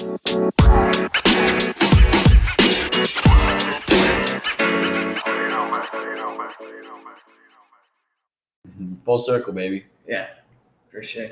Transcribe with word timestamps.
Full 0.00 0.18
circle, 9.18 9.52
baby. 9.52 9.84
Yeah, 10.08 10.28
for 10.88 11.02
sure. 11.02 11.28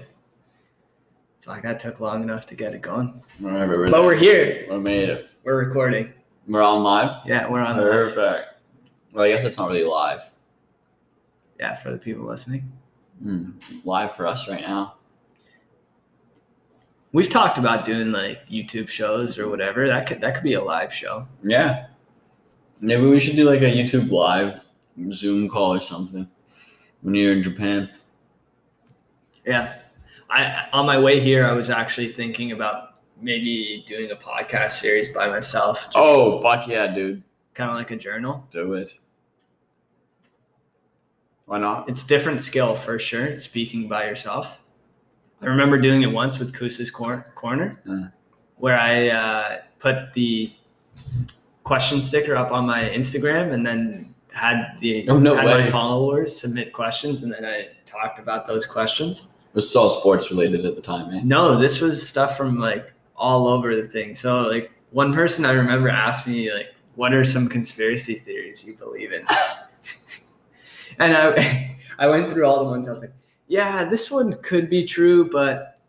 Fuck, 1.41 1.62
that 1.62 1.81
took 1.81 2.01
long 2.01 2.23
enough 2.23 2.45
to 2.45 2.54
get 2.54 2.75
it 2.75 2.83
going. 2.83 3.23
We're 3.41 3.91
But 3.91 4.04
we're 4.04 4.16
here. 4.16 4.66
We 4.71 4.79
made 4.79 5.09
it. 5.09 5.30
We're 5.45 5.64
recording. 5.64 6.12
We're 6.46 6.62
on 6.62 6.82
live. 6.82 7.23
Yeah, 7.25 7.48
we're 7.48 7.61
on 7.61 7.79
live. 7.79 8.14
Perfect. 8.14 8.48
Well, 9.14 9.25
I 9.25 9.30
guess 9.30 9.45
it's 9.45 9.57
not 9.57 9.71
really 9.71 9.85
live. 9.85 10.30
Yeah, 11.59 11.73
for 11.73 11.91
the 11.91 11.96
people 11.96 12.27
listening. 12.27 12.71
Hmm. 13.23 13.53
Live 13.85 14.14
for 14.14 14.27
us 14.27 14.46
right 14.46 14.61
now. 14.61 14.98
We've 17.12 17.29
talked 17.29 17.56
about 17.59 17.84
doing 17.84 18.12
like 18.12 18.46
YouTube 18.48 18.88
shows 18.88 19.38
or 19.38 19.48
whatever. 19.48 19.88
That 19.88 20.06
could 20.06 20.20
that 20.20 20.34
could 20.34 20.45
be 20.45 20.55
a 20.55 20.62
live 20.62 20.92
show. 20.92 21.27
Yeah. 21.42 21.87
Maybe 22.80 23.02
we 23.06 23.19
should 23.19 23.37
do 23.37 23.45
like 23.45 23.62
a 23.62 23.73
YouTube 23.73 24.10
live 24.10 24.60
Zoom 25.12 25.48
call 25.48 25.74
or 25.74 25.80
something 25.80 26.28
when 27.02 27.14
you're 27.14 27.33
in 27.33 27.42
Japan. 27.42 27.88
Yeah. 29.47 29.74
I 30.30 30.66
on 30.73 30.84
my 30.86 30.98
way 30.98 31.19
here 31.20 31.47
I 31.47 31.52
was 31.52 31.70
actually 31.70 32.12
thinking 32.12 32.52
about 32.52 33.00
maybe 33.20 33.83
doing 33.86 34.11
a 34.11 34.16
podcast 34.16 34.72
series 34.72 35.09
by 35.09 35.28
myself. 35.28 35.84
Just 35.84 35.97
Oh, 35.97 36.41
fuck 36.42 36.69
yeah, 36.69 36.86
dude. 36.95 37.22
kind 37.55 37.70
of 37.70 37.77
like 37.77 37.91
a 37.91 37.97
journal. 37.97 38.47
Do 38.50 38.75
it. 38.75 38.92
Why 41.47 41.59
not? 41.59 41.88
It's 41.88 42.05
different 42.05 42.42
skill 42.42 42.75
for 42.77 42.98
sure, 42.98 43.38
speaking 43.38 43.88
by 43.88 44.05
yourself. 44.05 44.61
I 45.42 45.47
remember 45.47 45.78
doing 45.78 46.02
it 46.02 46.06
once 46.12 46.38
with 46.38 46.52
Cous's 46.55 46.91
Cor- 46.91 47.30
Corner, 47.34 47.80
Mm. 47.87 48.12
where 48.56 48.78
I 48.78 49.09
uh, 49.09 49.59
put 49.78 50.12
the 50.14 50.52
question 51.64 52.00
sticker 52.00 52.34
up 52.36 52.50
on 52.50 52.67
my 52.67 52.89
Instagram 52.89 53.53
and 53.53 53.64
then 53.66 54.14
had 54.33 54.77
the 54.81 55.09
Oh, 55.09 55.19
no 55.19 55.36
had 55.36 55.44
way. 55.47 55.64
my 55.64 55.70
followers 55.70 56.36
submit 56.39 56.72
questions 56.72 57.22
and 57.22 57.33
then 57.33 57.44
I 57.44 57.69
talked 57.84 58.19
about 58.19 58.47
those 58.47 58.66
questions. 58.66 59.27
It 59.50 59.55
was 59.55 59.75
all 59.77 59.91
sports 59.91 60.31
related 60.31 60.64
at 60.66 60.75
the 60.77 60.83
time, 60.83 61.11
man. 61.11 61.27
No, 61.27 61.59
this 61.59 61.81
was 61.81 62.06
stuff 62.06 62.36
from 62.36 62.59
like 62.59 62.92
all 63.16 63.47
over 63.48 63.75
the 63.77 63.83
thing. 63.84 64.14
So 64.14 64.42
like 64.42 64.70
one 64.91 65.12
person 65.12 65.44
I 65.44 65.53
remember 65.53 65.89
asked 65.89 66.27
me 66.27 66.53
like, 66.53 66.75
"What 66.94 67.12
are 67.14 67.25
some 67.25 67.48
conspiracy 67.48 68.14
theories 68.14 68.64
you 68.64 68.75
believe 68.75 69.12
in?" 69.12 69.27
and 70.98 71.14
I 71.16 71.77
I 71.98 72.06
went 72.06 72.31
through 72.31 72.47
all 72.47 72.59
the 72.59 72.70
ones. 72.70 72.86
I 72.86 72.91
was 72.92 73.00
like, 73.00 73.12
"Yeah, 73.48 73.84
this 73.84 74.10
one 74.10 74.34
could 74.42 74.70
be 74.70 74.84
true, 74.84 75.28
but 75.30 75.80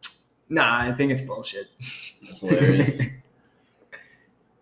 nah, 0.49 0.81
I 0.81 0.91
think 0.91 1.11
it's 1.11 1.21
bullshit." 1.21 1.67
That's 2.21 2.41
hilarious. 2.41 3.01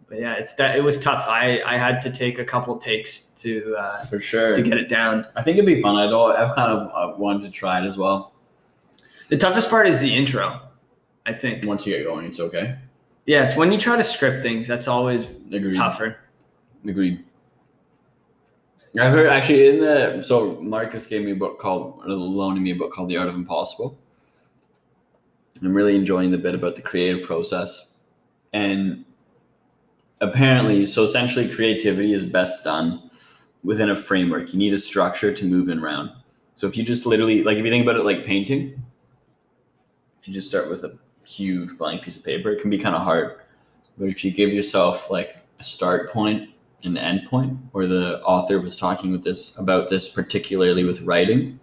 But 0.10 0.20
yeah, 0.20 0.36
it's 0.36 0.54
that 0.54 0.78
it 0.78 0.84
was 0.84 1.00
tough. 1.00 1.26
I 1.28 1.62
I 1.66 1.78
had 1.78 2.02
to 2.04 2.10
take 2.10 2.40
a 2.40 2.46
couple 2.46 2.78
takes 2.78 3.20
to 3.42 3.76
uh, 3.78 4.06
for 4.06 4.20
sure. 4.20 4.54
to 4.54 4.62
get 4.62 4.78
it 4.78 4.88
down. 4.88 5.26
I 5.36 5.44
think 5.44 5.58
it'd 5.58 5.66
be 5.66 5.82
fun. 5.82 5.96
I'd 5.96 6.12
al- 6.12 6.32
I've 6.32 6.56
kind 6.56 6.72
of 6.72 6.88
uh, 6.94 7.18
wanted 7.18 7.44
to 7.44 7.50
try 7.50 7.84
it 7.84 7.86
as 7.86 7.98
well. 7.98 8.32
The 9.28 9.36
toughest 9.38 9.70
part 9.70 9.86
is 9.88 10.00
the 10.00 10.14
intro. 10.16 10.62
I 11.26 11.34
think. 11.34 11.66
Once 11.66 11.86
you 11.86 11.98
get 11.98 12.06
going, 12.06 12.26
it's 12.26 12.40
okay. 12.40 12.78
Yeah, 13.26 13.44
it's 13.44 13.58
when 13.58 13.74
you 13.74 13.78
try 13.78 13.98
to 13.98 14.04
script 14.04 14.42
things 14.42 14.66
that's 14.66 14.88
always 14.88 15.26
Agreed. 15.52 15.76
tougher. 15.76 16.18
Agreed. 16.88 17.26
I've 19.00 19.14
heard 19.14 19.30
actually 19.30 19.68
in 19.68 19.80
the 19.80 20.24
so 20.24 20.60
Marcus 20.62 21.06
gave 21.06 21.24
me 21.24 21.32
a 21.32 21.36
book 21.36 21.60
called 21.60 22.02
loaning 22.06 22.64
me 22.64 22.72
a 22.72 22.76
book 22.76 22.92
called 22.92 23.10
The 23.10 23.18
Art 23.18 23.30
of 23.30 23.36
Impossible. 23.36 23.98
And 25.56 25.68
I'm 25.68 25.74
really 25.74 25.96
enjoying 25.96 26.32
the 26.32 26.38
bit 26.38 26.56
about 26.56 26.76
the 26.76 26.82
creative 26.82 27.26
process. 27.26 27.94
And 28.54 29.06
apparently, 30.22 30.86
so 30.86 31.04
essentially 31.04 31.54
creativity 31.54 32.14
is 32.14 32.24
best 32.24 32.64
done 32.64 33.10
within 33.64 33.90
a 33.90 33.96
framework. 33.96 34.54
You 34.54 34.60
need 34.60 34.74
a 34.74 34.78
structure 34.78 35.34
to 35.34 35.46
move 35.46 35.70
in 35.70 35.80
around. 35.80 36.12
So 36.56 36.68
if 36.68 36.78
you 36.78 36.84
just 36.84 37.06
literally 37.06 37.44
like 37.44 37.58
if 37.58 37.66
you 37.66 37.72
think 37.72 37.84
about 37.84 37.98
it 37.98 38.06
like 38.06 38.26
painting, 38.26 38.82
if 40.20 40.28
you 40.28 40.34
just 40.34 40.48
start 40.50 40.70
with 40.70 40.84
a 40.84 40.98
huge 41.26 41.78
blank 41.78 42.04
piece 42.04 42.16
of 42.16 42.24
paper, 42.24 42.52
it 42.52 42.62
can 42.62 42.70
be 42.70 42.78
kind 42.78 42.96
of 42.96 43.02
hard. 43.02 43.42
But 43.98 44.10
if 44.10 44.24
you 44.24 44.32
give 44.32 44.52
yourself 44.52 45.12
like 45.12 45.38
a 45.60 45.64
start 45.64 46.12
point 46.12 46.50
an 46.84 46.98
end 46.98 47.22
point, 47.30 47.58
where 47.72 47.88
the 47.88 48.22
author 48.22 48.60
was 48.60 48.78
talking 48.78 49.12
with 49.12 49.24
this 49.24 49.58
about 49.58 49.90
this 49.90 50.08
particularly 50.10 50.84
with 50.84 51.02
writing, 51.02 51.60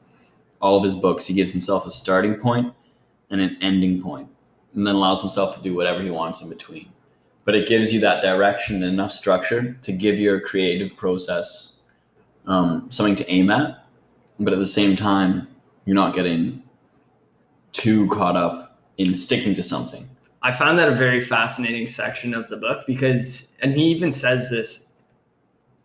all 0.60 0.76
of 0.76 0.84
his 0.84 0.96
books, 0.96 1.26
he 1.26 1.34
gives 1.34 1.52
himself 1.52 1.86
a 1.86 1.90
starting 1.90 2.34
point 2.34 2.72
and 3.30 3.40
an 3.40 3.56
ending 3.60 4.02
point, 4.02 4.28
and 4.74 4.86
then 4.86 4.94
allows 4.94 5.20
himself 5.20 5.54
to 5.56 5.62
do 5.62 5.74
whatever 5.74 6.02
he 6.02 6.10
wants 6.10 6.40
in 6.40 6.48
between. 6.48 6.88
But 7.44 7.54
it 7.54 7.68
gives 7.68 7.92
you 7.92 8.00
that 8.00 8.22
direction 8.22 8.76
and 8.76 8.84
enough 8.84 9.12
structure 9.12 9.74
to 9.82 9.92
give 9.92 10.18
your 10.18 10.40
creative 10.40 10.96
process 10.96 11.80
um, 12.46 12.90
something 12.90 13.16
to 13.16 13.30
aim 13.30 13.50
at, 13.50 13.84
but 14.40 14.52
at 14.52 14.58
the 14.58 14.66
same 14.66 14.96
time, 14.96 15.48
you're 15.84 15.94
not 15.94 16.14
getting 16.14 16.62
too 17.72 18.08
caught 18.08 18.36
up 18.36 18.80
in 18.96 19.14
sticking 19.14 19.54
to 19.54 19.62
something. 19.62 20.08
I 20.42 20.50
found 20.50 20.78
that 20.78 20.88
a 20.88 20.94
very 20.94 21.20
fascinating 21.20 21.86
section 21.86 22.34
of 22.34 22.48
the 22.48 22.56
book 22.56 22.84
because, 22.86 23.54
and 23.62 23.74
he 23.74 23.84
even 23.84 24.12
says 24.12 24.50
this, 24.50 24.88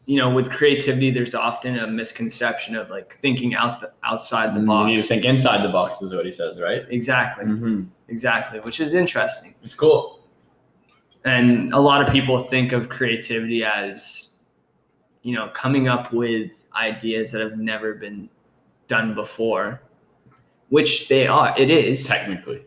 you 0.10 0.18
know, 0.18 0.28
with 0.28 0.50
creativity, 0.50 1.12
there's 1.12 1.36
often 1.36 1.78
a 1.78 1.86
misconception 1.86 2.76
of 2.76 2.90
like 2.90 3.20
thinking 3.20 3.54
out 3.54 3.80
the, 3.80 3.92
outside 4.04 4.56
the 4.56 4.60
box. 4.60 4.88
You 4.90 4.96
need 4.96 5.02
to 5.04 5.08
think 5.08 5.24
inside 5.24 5.64
the 5.64 5.70
box, 5.70 6.02
is 6.02 6.16
what 6.16 6.26
he 6.26 6.32
says, 6.32 6.60
right? 6.60 6.82
Exactly, 6.90 7.46
Mm-hmm. 7.46 7.84
exactly, 8.08 8.60
which 8.62 8.80
is 8.80 8.96
interesting. 8.96 9.54
It's 9.62 9.76
cool. 9.76 10.22
And 11.26 11.72
a 11.76 11.80
lot 11.80 12.02
of 12.02 12.12
people 12.12 12.40
think 12.40 12.72
of 12.72 12.90
creativity 12.90 13.64
as, 13.64 14.30
you 15.22 15.36
know, 15.36 15.50
coming 15.50 15.88
up 15.88 16.12
with 16.12 16.68
ideas 16.76 17.32
that 17.34 17.42
have 17.42 17.60
never 17.60 17.94
been 17.94 18.30
done 18.88 19.14
before, 19.14 19.80
which 20.70 21.08
they 21.08 21.28
are. 21.28 21.54
It 21.56 21.70
is, 21.70 22.08
Technically. 22.08 22.64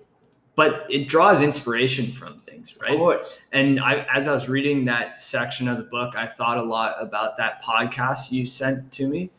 But 0.54 0.86
it 0.90 1.08
draws 1.08 1.40
inspiration 1.40 2.12
from 2.12 2.38
things, 2.38 2.76
right? 2.80 2.92
Of 2.92 2.98
course. 2.98 3.38
And 3.52 3.80
I, 3.80 4.06
as 4.12 4.28
I 4.28 4.32
was 4.32 4.48
reading 4.48 4.84
that 4.84 5.20
section 5.20 5.66
of 5.68 5.78
the 5.78 5.84
book, 5.84 6.14
I 6.14 6.26
thought 6.26 6.58
a 6.58 6.62
lot 6.62 6.96
about 7.00 7.36
that 7.38 7.62
podcast 7.62 8.30
you 8.30 8.44
sent 8.44 8.92
to 8.92 9.06
me, 9.06 9.30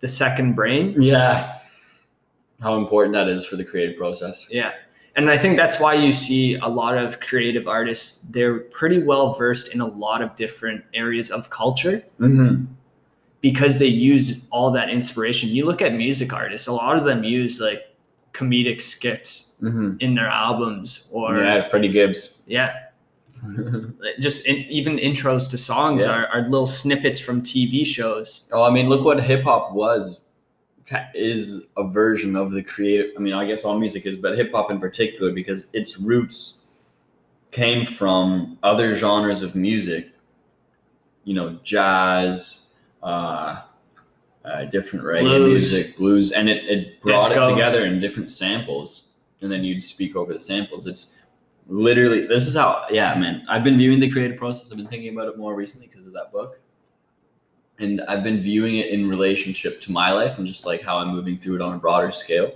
The 0.00 0.08
Second 0.08 0.54
Brain. 0.54 1.00
Yeah. 1.00 1.58
How 2.60 2.76
important 2.76 3.14
that 3.14 3.28
is 3.28 3.46
for 3.46 3.56
the 3.56 3.64
creative 3.64 3.96
process. 3.96 4.46
Yeah. 4.50 4.72
And 5.14 5.30
I 5.30 5.36
think 5.36 5.56
that's 5.56 5.78
why 5.78 5.94
you 5.94 6.10
see 6.10 6.54
a 6.56 6.66
lot 6.66 6.96
of 6.96 7.20
creative 7.20 7.68
artists, 7.68 8.22
they're 8.30 8.60
pretty 8.60 9.02
well 9.02 9.34
versed 9.34 9.68
in 9.74 9.80
a 9.80 9.86
lot 9.86 10.22
of 10.22 10.34
different 10.36 10.84
areas 10.94 11.30
of 11.30 11.50
culture 11.50 12.02
Mm-hmm. 12.18 12.64
because 13.42 13.78
they 13.78 13.86
use 13.86 14.46
all 14.50 14.70
that 14.70 14.88
inspiration. 14.88 15.50
You 15.50 15.66
look 15.66 15.82
at 15.82 15.92
music 15.92 16.32
artists, 16.32 16.66
a 16.66 16.72
lot 16.72 16.96
of 16.96 17.04
them 17.04 17.24
use 17.24 17.60
like 17.60 17.91
comedic 18.32 18.80
skits 18.80 19.48
Mm-hmm. 19.62 19.92
in 20.00 20.16
their 20.16 20.26
albums 20.26 21.08
or, 21.12 21.36
yeah, 21.36 21.68
Freddie 21.68 21.86
Gibbs. 21.88 22.30
yeah, 22.46 22.74
just 24.18 24.44
in, 24.44 24.56
even 24.68 24.96
intros 24.96 25.48
to 25.50 25.56
songs 25.56 26.02
Yeah. 26.04 26.10
are, 26.24 26.26
are 26.26 26.42
little 26.42 26.66
snippets 26.66 27.20
from 27.20 27.42
TV 27.42 27.86
shows. 27.86 28.48
oh, 28.50 28.64
I 28.64 28.70
mean, 28.70 28.88
look 28.88 29.04
what 29.04 29.22
hip 29.22 29.44
hop 29.44 29.72
was. 29.72 30.18
Is 31.14 31.62
a 31.76 31.88
version 31.88 32.34
of 32.36 32.50
the 32.50 32.62
creative. 32.62 33.12
I 33.16 33.20
mean, 33.20 33.32
I 33.34 33.46
guess 33.46 33.64
all 33.64 33.78
music 33.78 34.04
is, 34.04 34.16
but 34.16 34.36
hip 34.36 34.50
hop 34.52 34.70
in 34.70 34.78
particular, 34.80 35.30
because 35.32 35.66
its 35.72 35.98
roots 35.98 36.62
came 37.52 37.86
from 37.86 38.58
other 38.62 38.94
genres 38.96 39.42
of 39.42 39.54
music. 39.54 40.08
You 41.24 41.34
know, 41.34 41.58
jazz, 41.62 42.72
uh, 43.02 43.62
uh, 44.44 44.64
different 44.64 45.04
reggae 45.04 45.22
Blues. 45.22 45.72
music, 45.72 45.96
blues, 45.96 46.32
and 46.32 46.48
it, 46.48 46.64
it 46.64 47.00
brought 47.00 47.28
Disco. 47.28 47.48
it 47.48 47.50
together 47.50 47.84
in 47.84 48.00
different 48.00 48.30
samples, 48.30 49.14
and 49.40 49.50
then 49.50 49.64
you'd 49.64 49.82
speak 49.82 50.16
over 50.16 50.32
the 50.32 50.40
samples. 50.40 50.86
It's 50.86 51.16
literally 51.68 52.26
this 52.26 52.46
is 52.46 52.56
how 52.56 52.84
yeah 52.90 53.14
man 53.14 53.44
i've 53.48 53.62
been 53.62 53.78
viewing 53.78 54.00
the 54.00 54.10
creative 54.10 54.36
process 54.36 54.70
i've 54.70 54.76
been 54.76 54.88
thinking 54.88 55.14
about 55.14 55.28
it 55.28 55.38
more 55.38 55.54
recently 55.54 55.86
because 55.86 56.06
of 56.06 56.12
that 56.12 56.32
book 56.32 56.58
and 57.78 58.00
i've 58.08 58.24
been 58.24 58.40
viewing 58.42 58.78
it 58.78 58.88
in 58.88 59.08
relationship 59.08 59.80
to 59.80 59.92
my 59.92 60.10
life 60.10 60.38
and 60.38 60.46
just 60.46 60.66
like 60.66 60.82
how 60.82 60.98
i'm 60.98 61.08
moving 61.08 61.38
through 61.38 61.54
it 61.54 61.62
on 61.62 61.74
a 61.74 61.78
broader 61.78 62.10
scale 62.10 62.52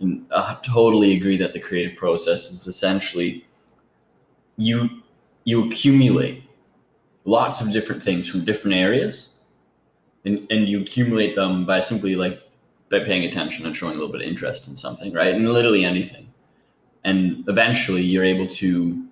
and 0.00 0.24
i 0.32 0.56
totally 0.62 1.16
agree 1.16 1.36
that 1.36 1.52
the 1.52 1.58
creative 1.58 1.96
process 1.96 2.50
is 2.50 2.66
essentially 2.66 3.44
you 4.56 5.02
you 5.44 5.66
accumulate 5.66 6.44
lots 7.24 7.60
of 7.60 7.72
different 7.72 8.02
things 8.02 8.28
from 8.28 8.44
different 8.44 8.76
areas 8.76 9.35
and, 10.26 10.46
and 10.50 10.68
you 10.68 10.80
accumulate 10.80 11.34
them 11.34 11.64
by 11.64 11.80
simply 11.80 12.16
like 12.16 12.42
by 12.90 13.00
paying 13.00 13.24
attention 13.24 13.64
and 13.64 13.74
showing 13.74 13.92
a 13.92 13.96
little 13.96 14.12
bit 14.12 14.22
of 14.22 14.28
interest 14.28 14.68
in 14.68 14.76
something 14.76 15.12
right? 15.12 15.34
And 15.34 15.52
literally 15.52 15.84
anything. 15.84 16.32
And 17.04 17.44
eventually 17.48 18.02
you're 18.02 18.24
able 18.24 18.46
to 18.48 19.04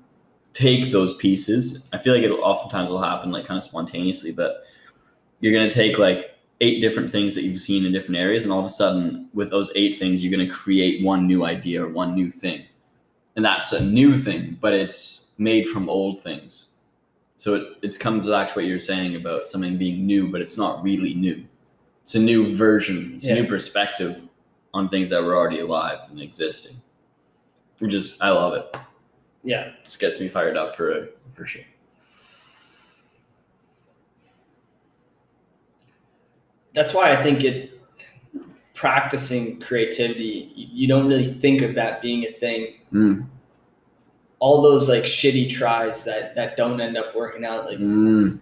take 0.52 0.93
those 0.93 1.14
pieces. 1.16 1.88
I 1.93 1.99
feel 1.99 2.14
like 2.14 2.22
it 2.22 2.31
oftentimes 2.31 2.90
will 2.90 3.02
happen 3.02 3.31
like 3.31 3.46
kind 3.46 3.58
of 3.58 3.64
spontaneously 3.64 4.32
but 4.32 4.64
you're 5.40 5.52
to 5.69 5.75
take 5.75 5.99
like 5.99 6.37
eight 6.61 6.81
different 6.81 7.11
things 7.11 7.34
that 7.34 7.43
you've 7.43 7.60
seen 7.60 7.84
in 7.84 7.93
different 7.93 8.17
areas 8.17 8.44
and 8.44 8.52
all 8.52 8.60
of 8.60 8.64
a 8.64 8.69
sudden 8.69 9.28
with 9.34 9.50
those 9.50 9.70
eight 9.75 9.99
things 9.99 10.25
you're 10.25 10.37
to 10.46 10.52
create 10.52 11.05
one 11.05 11.26
new 11.26 11.44
idea 11.44 11.84
or 11.84 11.88
one 11.88 12.14
new 12.14 12.31
thing. 12.31 12.64
And 13.37 13.44
that's 13.44 13.72
a 13.72 13.84
new 13.84 14.14
thing 14.14 14.58
but 14.60 14.72
it's 14.72 15.32
made 15.38 15.69
from 15.69 15.88
old 15.88 16.22
things. 16.22 16.73
So 17.44 17.56
it, 17.56 17.76
it 17.82 18.00
comes 18.00 18.26
back 18.26 18.49
to 18.49 18.55
what 18.55 18.64
you're 18.64 18.79
saying 18.79 19.17
about 19.17 19.49
something 19.49 19.76
being 19.76 20.06
new, 20.06 20.32
but 20.32 20.41
it's 20.41 20.56
not 20.56 20.82
really 20.82 21.12
new. 21.12 21.44
It's 22.00 22.14
a 22.14 22.19
new 22.19 22.56
version, 22.56 23.17
it's 23.17 23.26
a 23.26 23.35
new 23.35 23.46
perspective 23.46 24.23
on 24.73 24.88
things 24.88 25.11
that 25.11 25.23
were 25.23 25.37
already 25.37 25.58
alive 25.58 25.99
and 26.08 26.23
existing. 26.23 26.81
Which 27.81 27.93
is, 27.93 28.17
I 28.23 28.31
love 28.31 28.55
it. 28.55 28.75
Yeah. 29.43 29.73
Just 29.85 30.00
gets 30.00 30.19
me 30.19 30.26
fired 30.26 30.56
up 30.56 30.75
for 30.75 31.11
for 31.35 31.44
sure. 31.44 31.61
That's 36.73 36.94
why 36.94 37.12
I 37.12 37.23
think 37.23 37.44
it 37.44 37.79
practicing 38.73 39.61
creativity, 39.61 40.50
you 40.56 40.69
you 40.73 40.88
don't 40.88 41.06
really 41.06 41.31
think 41.31 41.61
of 41.61 41.75
that 41.75 42.00
being 42.00 42.25
a 42.25 42.31
thing. 42.31 42.81
Mm. 42.91 43.26
All 44.44 44.61
those 44.61 44.91
like 44.91 45.05
shitty 45.05 45.49
tries 45.49 46.05
that 46.05 46.35
that 46.35 46.55
don't 46.55 46.79
end 46.79 46.99
up 46.99 47.14
working 47.17 47.46
out, 47.46 47.64
like 47.64 47.79
Mm. 47.79 48.41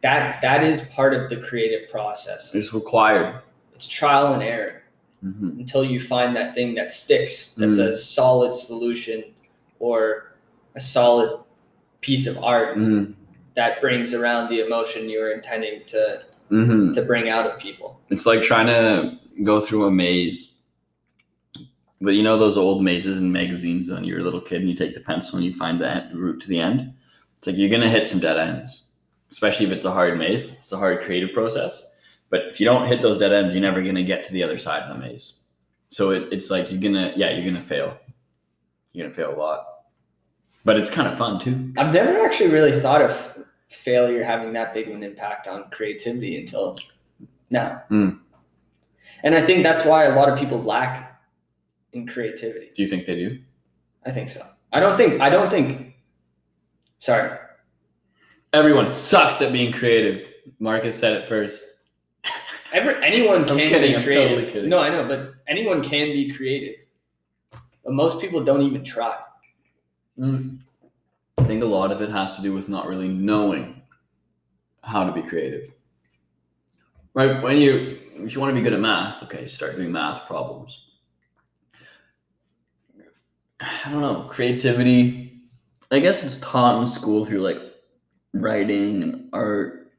that 0.00 0.40
that 0.40 0.64
is 0.64 0.80
part 0.88 1.12
of 1.12 1.28
the 1.28 1.36
creative 1.36 1.90
process. 1.90 2.54
It's 2.54 2.72
required. 2.72 3.42
It's 3.74 3.86
trial 3.86 4.32
and 4.32 4.42
error 4.42 4.82
hmm 5.22 5.50
until 5.60 5.84
you 5.84 6.00
find 6.00 6.34
that 6.34 6.54
thing 6.54 6.74
that 6.76 6.90
sticks, 6.92 7.48
that's 7.58 7.76
Mm. 7.78 7.88
a 7.88 7.92
solid 7.92 8.54
solution 8.54 9.22
or 9.80 10.32
a 10.76 10.80
solid 10.80 11.38
piece 12.00 12.26
of 12.26 12.42
art 12.42 12.78
Mm. 12.78 13.12
that 13.54 13.82
brings 13.82 14.14
around 14.14 14.48
the 14.48 14.60
emotion 14.60 15.10
you 15.10 15.18
were 15.20 15.30
intending 15.32 15.84
to 15.88 16.22
hmm 16.48 16.92
to 16.92 17.02
bring 17.02 17.28
out 17.28 17.44
of 17.46 17.58
people. 17.58 18.00
It's 18.08 18.24
like 18.24 18.42
trying 18.42 18.66
to 18.68 19.18
go 19.44 19.60
through 19.60 19.84
a 19.84 19.90
maze. 19.90 20.51
But 22.02 22.14
you 22.14 22.22
know 22.24 22.36
those 22.36 22.58
old 22.58 22.82
mazes 22.82 23.20
and 23.20 23.32
magazines 23.32 23.88
when 23.88 24.02
you're 24.02 24.18
a 24.18 24.24
little 24.24 24.40
kid 24.40 24.60
and 24.60 24.68
you 24.68 24.74
take 24.74 24.94
the 24.94 25.00
pencil 25.00 25.36
and 25.36 25.46
you 25.46 25.54
find 25.54 25.80
the 25.80 26.10
route 26.12 26.40
to 26.40 26.48
the 26.48 26.58
end? 26.58 26.92
It's 27.38 27.46
like 27.46 27.56
you're 27.56 27.70
gonna 27.70 27.88
hit 27.88 28.08
some 28.08 28.18
dead 28.18 28.38
ends. 28.38 28.88
Especially 29.30 29.66
if 29.66 29.72
it's 29.72 29.84
a 29.84 29.92
hard 29.92 30.18
maze. 30.18 30.58
It's 30.60 30.72
a 30.72 30.76
hard 30.76 31.04
creative 31.04 31.32
process. 31.32 31.96
But 32.28 32.46
if 32.50 32.58
you 32.58 32.66
don't 32.66 32.88
hit 32.88 33.02
those 33.02 33.18
dead 33.18 33.32
ends, 33.32 33.54
you're 33.54 33.62
never 33.62 33.82
gonna 33.82 34.02
get 34.02 34.24
to 34.24 34.32
the 34.32 34.42
other 34.42 34.58
side 34.58 34.82
of 34.82 34.88
the 34.88 34.98
maze. 34.98 35.42
So 35.90 36.10
it, 36.10 36.28
it's 36.32 36.50
like 36.50 36.72
you're 36.72 36.80
gonna 36.80 37.12
yeah, 37.14 37.30
you're 37.30 37.44
gonna 37.44 37.64
fail. 37.64 37.96
You're 38.92 39.06
gonna 39.06 39.14
fail 39.14 39.36
a 39.36 39.38
lot. 39.38 39.64
But 40.64 40.78
it's 40.78 40.90
kind 40.90 41.06
of 41.06 41.16
fun 41.16 41.38
too. 41.38 41.72
I've 41.78 41.94
never 41.94 42.20
actually 42.24 42.50
really 42.50 42.80
thought 42.80 43.00
of 43.00 43.46
failure 43.68 44.24
having 44.24 44.52
that 44.54 44.74
big 44.74 44.88
of 44.88 44.94
an 44.94 45.04
impact 45.04 45.46
on 45.46 45.70
creativity 45.70 46.36
until 46.36 46.78
now. 47.48 47.80
Mm. 47.92 48.18
And 49.22 49.36
I 49.36 49.40
think 49.40 49.62
that's 49.62 49.84
why 49.84 50.04
a 50.04 50.16
lot 50.16 50.28
of 50.28 50.36
people 50.36 50.60
lack 50.60 51.11
in 51.92 52.06
creativity. 52.06 52.70
Do 52.74 52.82
you 52.82 52.88
think 52.88 53.06
they 53.06 53.14
do? 53.14 53.38
I 54.06 54.10
think 54.10 54.28
so. 54.28 54.42
I 54.72 54.80
don't 54.80 54.96
think 54.96 55.20
I 55.20 55.28
don't 55.30 55.50
think 55.50 55.94
sorry. 56.98 57.38
Everyone 58.52 58.88
sucks 58.88 59.40
at 59.40 59.52
being 59.52 59.72
creative. 59.72 60.26
Marcus 60.58 60.98
said 60.98 61.14
it 61.14 61.28
first. 61.28 61.64
Ever 62.72 62.92
anyone 63.02 63.44
can 63.46 63.56
kidding, 63.56 63.96
be 63.96 64.02
creative. 64.02 64.30
totally 64.30 64.52
kidding. 64.52 64.70
No, 64.70 64.78
I 64.78 64.88
know, 64.88 65.06
but 65.06 65.34
anyone 65.46 65.82
can 65.82 66.08
be 66.08 66.32
creative. 66.32 66.76
But 67.84 67.92
most 67.94 68.20
people 68.20 68.42
don't 68.42 68.62
even 68.62 68.84
try. 68.84 69.16
Mm. 70.18 70.58
I 71.38 71.44
think 71.44 71.62
a 71.62 71.66
lot 71.66 71.90
of 71.90 72.00
it 72.00 72.10
has 72.10 72.36
to 72.36 72.42
do 72.42 72.52
with 72.52 72.68
not 72.68 72.86
really 72.86 73.08
knowing 73.08 73.82
how 74.82 75.04
to 75.04 75.12
be 75.12 75.22
creative. 75.22 75.72
Right? 77.14 77.42
When 77.42 77.58
you, 77.58 77.98
if 78.16 78.34
you 78.34 78.40
want 78.40 78.50
to 78.50 78.54
be 78.54 78.62
good 78.62 78.72
at 78.72 78.80
math, 78.80 79.22
okay, 79.24 79.46
start 79.46 79.76
doing 79.76 79.92
math 79.92 80.26
problems. 80.26 80.78
I 83.62 83.90
don't 83.90 84.00
know, 84.00 84.26
creativity. 84.28 85.40
I 85.90 86.00
guess 86.00 86.24
it's 86.24 86.38
taught 86.38 86.78
in 86.80 86.86
school 86.86 87.24
through 87.24 87.40
like 87.40 87.58
writing 88.32 89.02
and 89.02 89.28
art. 89.32 89.92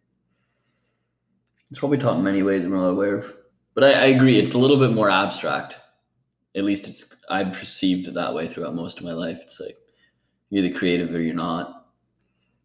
It's 1.70 1.80
probably 1.80 1.98
taught 1.98 2.18
in 2.18 2.24
many 2.24 2.44
ways 2.44 2.64
I'm 2.64 2.72
not 2.72 2.90
aware 2.90 3.16
of. 3.16 3.34
But 3.74 3.84
I, 3.86 3.92
I 3.94 4.06
agree, 4.08 4.38
it's 4.38 4.54
a 4.54 4.58
little 4.58 4.78
bit 4.78 4.92
more 4.92 5.10
abstract. 5.10 5.78
At 6.56 6.64
least 6.64 6.88
it's 6.88 7.16
I've 7.30 7.54
perceived 7.54 8.08
it 8.08 8.14
that 8.14 8.34
way 8.34 8.48
throughout 8.48 8.76
most 8.76 9.00
of 9.00 9.06
my 9.06 9.14
life. 9.14 9.40
It's 9.42 9.60
like 9.60 9.78
you're 10.50 10.64
either 10.64 10.78
creative 10.78 11.14
or 11.14 11.22
you're 11.22 11.34
not. 11.34 11.88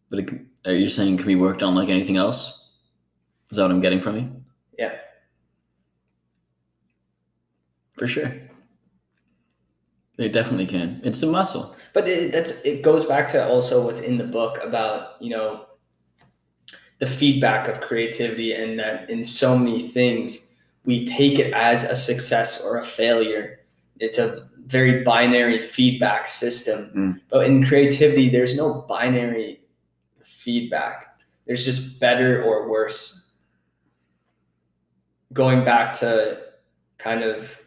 But 0.09 0.19
it, 0.19 0.29
are 0.65 0.75
you 0.75 0.89
saying 0.89 1.15
it 1.15 1.17
can 1.17 1.27
be 1.27 1.35
worked 1.35 1.63
on 1.63 1.75
like 1.75 1.89
anything 1.89 2.17
else? 2.17 2.69
Is 3.51 3.57
that 3.57 3.63
what 3.63 3.71
I'm 3.71 3.81
getting 3.81 4.01
from 4.01 4.17
you? 4.17 4.31
Yeah. 4.77 4.95
For 7.97 8.07
sure. 8.07 8.48
It 10.19 10.33
definitely 10.33 10.65
can. 10.65 10.99
It's 11.05 11.23
a 11.23 11.27
muscle. 11.27 11.75
But 11.93 12.07
it, 12.09 12.33
that's 12.33 12.61
it 12.65 12.81
goes 12.81 13.05
back 13.05 13.29
to 13.29 13.47
also 13.47 13.85
what's 13.85 14.01
in 14.01 14.17
the 14.17 14.25
book 14.25 14.59
about 14.61 15.19
you 15.21 15.29
know 15.29 15.65
the 16.99 17.05
feedback 17.05 17.69
of 17.69 17.79
creativity 17.79 18.53
and 18.53 18.77
that 18.77 19.09
in 19.09 19.23
so 19.23 19.57
many 19.57 19.79
things 19.79 20.47
we 20.83 21.05
take 21.05 21.39
it 21.39 21.53
as 21.53 21.85
a 21.85 21.95
success 21.95 22.61
or 22.61 22.79
a 22.79 22.83
failure. 22.83 23.61
It's 23.99 24.17
a 24.17 24.49
very 24.65 25.03
binary 25.03 25.57
feedback 25.57 26.27
system. 26.27 26.91
Mm. 26.93 27.21
But 27.29 27.45
in 27.45 27.65
creativity, 27.65 28.27
there's 28.27 28.55
no 28.55 28.85
binary 28.89 29.61
feedback. 30.21 31.17
There's 31.47 31.63
just 31.63 31.99
better 31.99 32.43
or 32.43 32.69
worse. 32.69 33.31
Going 35.31 35.63
back 35.63 35.93
to 35.99 36.41
kind 36.97 37.23
of 37.23 37.57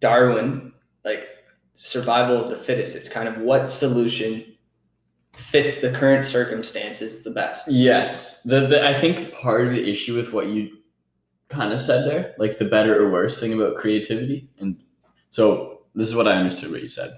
Darwin, 0.00 0.71
like 1.04 1.28
survival 1.74 2.44
of 2.44 2.50
the 2.50 2.56
fittest. 2.56 2.96
It's 2.96 3.08
kind 3.08 3.28
of 3.28 3.38
what 3.38 3.70
solution 3.70 4.44
fits 5.36 5.80
the 5.80 5.90
current 5.90 6.24
circumstances 6.24 7.22
the 7.22 7.30
best. 7.30 7.70
Yes. 7.70 8.42
The, 8.42 8.66
the 8.66 8.86
I 8.86 8.98
think 8.98 9.32
part 9.32 9.66
of 9.66 9.72
the 9.72 9.90
issue 9.90 10.14
with 10.14 10.32
what 10.32 10.48
you 10.48 10.76
kind 11.48 11.72
of 11.72 11.80
said 11.80 12.06
there, 12.06 12.34
like 12.38 12.58
the 12.58 12.64
better 12.64 13.02
or 13.02 13.10
worse 13.10 13.38
thing 13.40 13.52
about 13.52 13.76
creativity, 13.76 14.48
and 14.58 14.76
so 15.30 15.82
this 15.94 16.08
is 16.08 16.14
what 16.14 16.28
I 16.28 16.32
understood 16.32 16.70
what 16.70 16.82
you 16.82 16.88
said. 16.88 17.12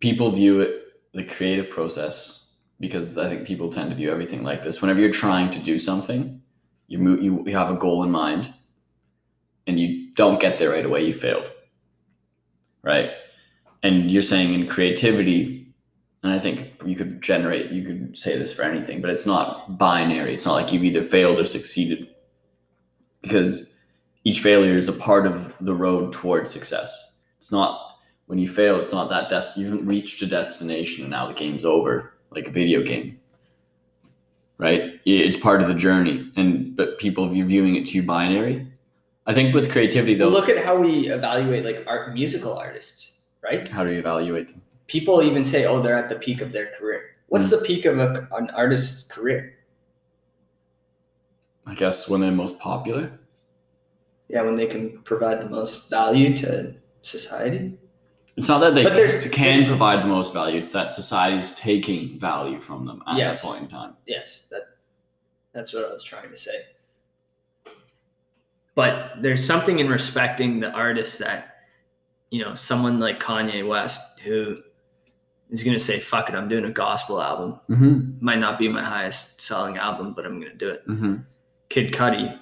People 0.00 0.30
view 0.30 0.60
it 0.60 0.80
the 1.12 1.24
creative 1.24 1.70
process 1.70 2.52
because 2.78 3.18
I 3.18 3.28
think 3.28 3.46
people 3.46 3.70
tend 3.70 3.90
to 3.90 3.96
view 3.96 4.10
everything 4.10 4.42
like 4.42 4.62
this. 4.62 4.80
Whenever 4.80 5.00
you're 5.00 5.12
trying 5.12 5.50
to 5.50 5.58
do 5.58 5.78
something, 5.78 6.40
you 6.86 6.98
move, 6.98 7.22
you, 7.22 7.44
you 7.46 7.56
have 7.56 7.70
a 7.70 7.76
goal 7.76 8.02
in 8.02 8.10
mind, 8.10 8.52
and 9.66 9.78
you 9.78 10.12
don't 10.14 10.40
get 10.40 10.58
there 10.58 10.70
right 10.70 10.86
away, 10.86 11.04
you 11.04 11.14
failed. 11.14 11.52
Right, 12.82 13.10
and 13.82 14.10
you're 14.10 14.22
saying 14.22 14.54
in 14.54 14.66
creativity, 14.66 15.72
and 16.22 16.32
I 16.32 16.38
think 16.38 16.72
you 16.84 16.96
could 16.96 17.22
generate, 17.22 17.70
you 17.70 17.82
could 17.82 18.16
say 18.16 18.38
this 18.38 18.52
for 18.52 18.62
anything, 18.62 19.00
but 19.00 19.10
it's 19.10 19.26
not 19.26 19.78
binary. 19.78 20.34
It's 20.34 20.46
not 20.46 20.54
like 20.54 20.72
you've 20.72 20.84
either 20.84 21.02
failed 21.02 21.38
or 21.38 21.46
succeeded 21.46 22.08
because 23.22 23.74
each 24.24 24.40
failure 24.40 24.76
is 24.76 24.88
a 24.88 24.92
part 24.92 25.26
of 25.26 25.54
the 25.60 25.74
road 25.74 26.12
towards 26.12 26.50
success. 26.50 27.18
It's 27.38 27.52
not 27.52 27.96
when 28.26 28.38
you 28.38 28.48
fail, 28.48 28.78
it's 28.78 28.92
not 28.92 29.08
that 29.08 29.28
des- 29.28 29.58
you 29.58 29.66
haven't 29.66 29.86
reached 29.86 30.22
a 30.22 30.26
destination 30.26 31.04
and 31.04 31.10
now 31.10 31.26
the 31.26 31.34
game's 31.34 31.64
over, 31.64 32.12
like 32.30 32.46
a 32.46 32.52
video 32.52 32.82
game. 32.82 33.18
Right? 34.58 35.00
It's 35.06 35.38
part 35.38 35.62
of 35.62 35.68
the 35.68 35.74
journey. 35.74 36.30
And 36.36 36.76
but 36.76 36.98
people 36.98 37.26
view 37.28 37.46
viewing 37.46 37.76
it 37.76 37.86
too 37.86 38.02
binary. 38.02 38.69
I 39.26 39.34
think 39.34 39.54
with 39.54 39.70
creativity 39.70 40.14
though, 40.14 40.28
Look 40.28 40.48
at 40.48 40.64
how 40.64 40.76
we 40.76 41.08
evaluate 41.08 41.64
like 41.64 41.84
art 41.86 42.14
musical 42.14 42.56
artists, 42.56 43.20
right? 43.42 43.66
how 43.68 43.84
do 43.84 43.92
you 43.92 43.98
evaluate 43.98 44.48
them? 44.48 44.62
People 44.86 45.22
even 45.22 45.44
say, 45.44 45.66
"Oh, 45.66 45.80
they're 45.80 45.96
at 45.96 46.08
the 46.08 46.16
peak 46.16 46.40
of 46.40 46.50
their 46.52 46.68
career." 46.78 47.16
What's 47.28 47.50
hmm. 47.50 47.56
the 47.58 47.62
peak 47.64 47.84
of 47.84 47.98
a, 47.98 48.28
an 48.32 48.50
artist's 48.50 49.06
career? 49.06 49.54
I 51.66 51.74
guess 51.74 52.08
when 52.08 52.20
they're 52.20 52.32
most 52.32 52.58
popular. 52.58 53.12
Yeah, 54.28 54.42
when 54.42 54.56
they 54.56 54.66
can 54.66 54.98
provide 55.02 55.40
the 55.40 55.48
most 55.48 55.90
value 55.90 56.34
to 56.38 56.74
society. 57.02 57.78
It's 58.36 58.48
not 58.48 58.60
that 58.60 58.74
they 58.74 58.82
But 58.82 58.94
there's- 58.94 59.28
can 59.28 59.66
provide 59.66 60.02
the 60.02 60.08
most 60.08 60.32
value. 60.32 60.58
It's 60.58 60.70
that 60.70 60.90
society's 60.90 61.52
taking 61.54 62.18
value 62.18 62.60
from 62.60 62.86
them 62.86 63.02
at 63.06 63.18
Yes. 63.18 63.42
that 63.42 63.48
point 63.48 63.62
in 63.62 63.68
time. 63.68 63.96
Yes, 64.06 64.42
that 64.50 64.62
that's 65.52 65.72
what 65.72 65.84
I 65.84 65.92
was 65.92 66.02
trying 66.02 66.30
to 66.30 66.36
say. 66.36 66.64
But 68.74 69.12
there's 69.20 69.44
something 69.44 69.78
in 69.78 69.88
respecting 69.88 70.60
the 70.60 70.70
artist 70.70 71.18
that, 71.18 71.56
you 72.30 72.42
know, 72.42 72.54
someone 72.54 73.00
like 73.00 73.20
Kanye 73.20 73.66
West 73.66 74.20
who 74.20 74.56
is 75.50 75.62
going 75.62 75.76
to 75.76 75.82
say, 75.82 75.98
"Fuck 75.98 76.28
it, 76.28 76.34
I'm 76.34 76.48
doing 76.48 76.64
a 76.64 76.70
gospel 76.70 77.20
album. 77.20 77.60
Mm-hmm. 77.68 78.24
Might 78.24 78.38
not 78.38 78.58
be 78.58 78.68
my 78.68 78.82
highest 78.82 79.40
selling 79.40 79.76
album, 79.76 80.14
but 80.14 80.24
I'm 80.24 80.40
going 80.40 80.52
to 80.52 80.56
do 80.56 80.70
it." 80.70 80.86
Mm-hmm. 80.86 81.16
Kid 81.68 81.92
Cudi, 81.92 82.38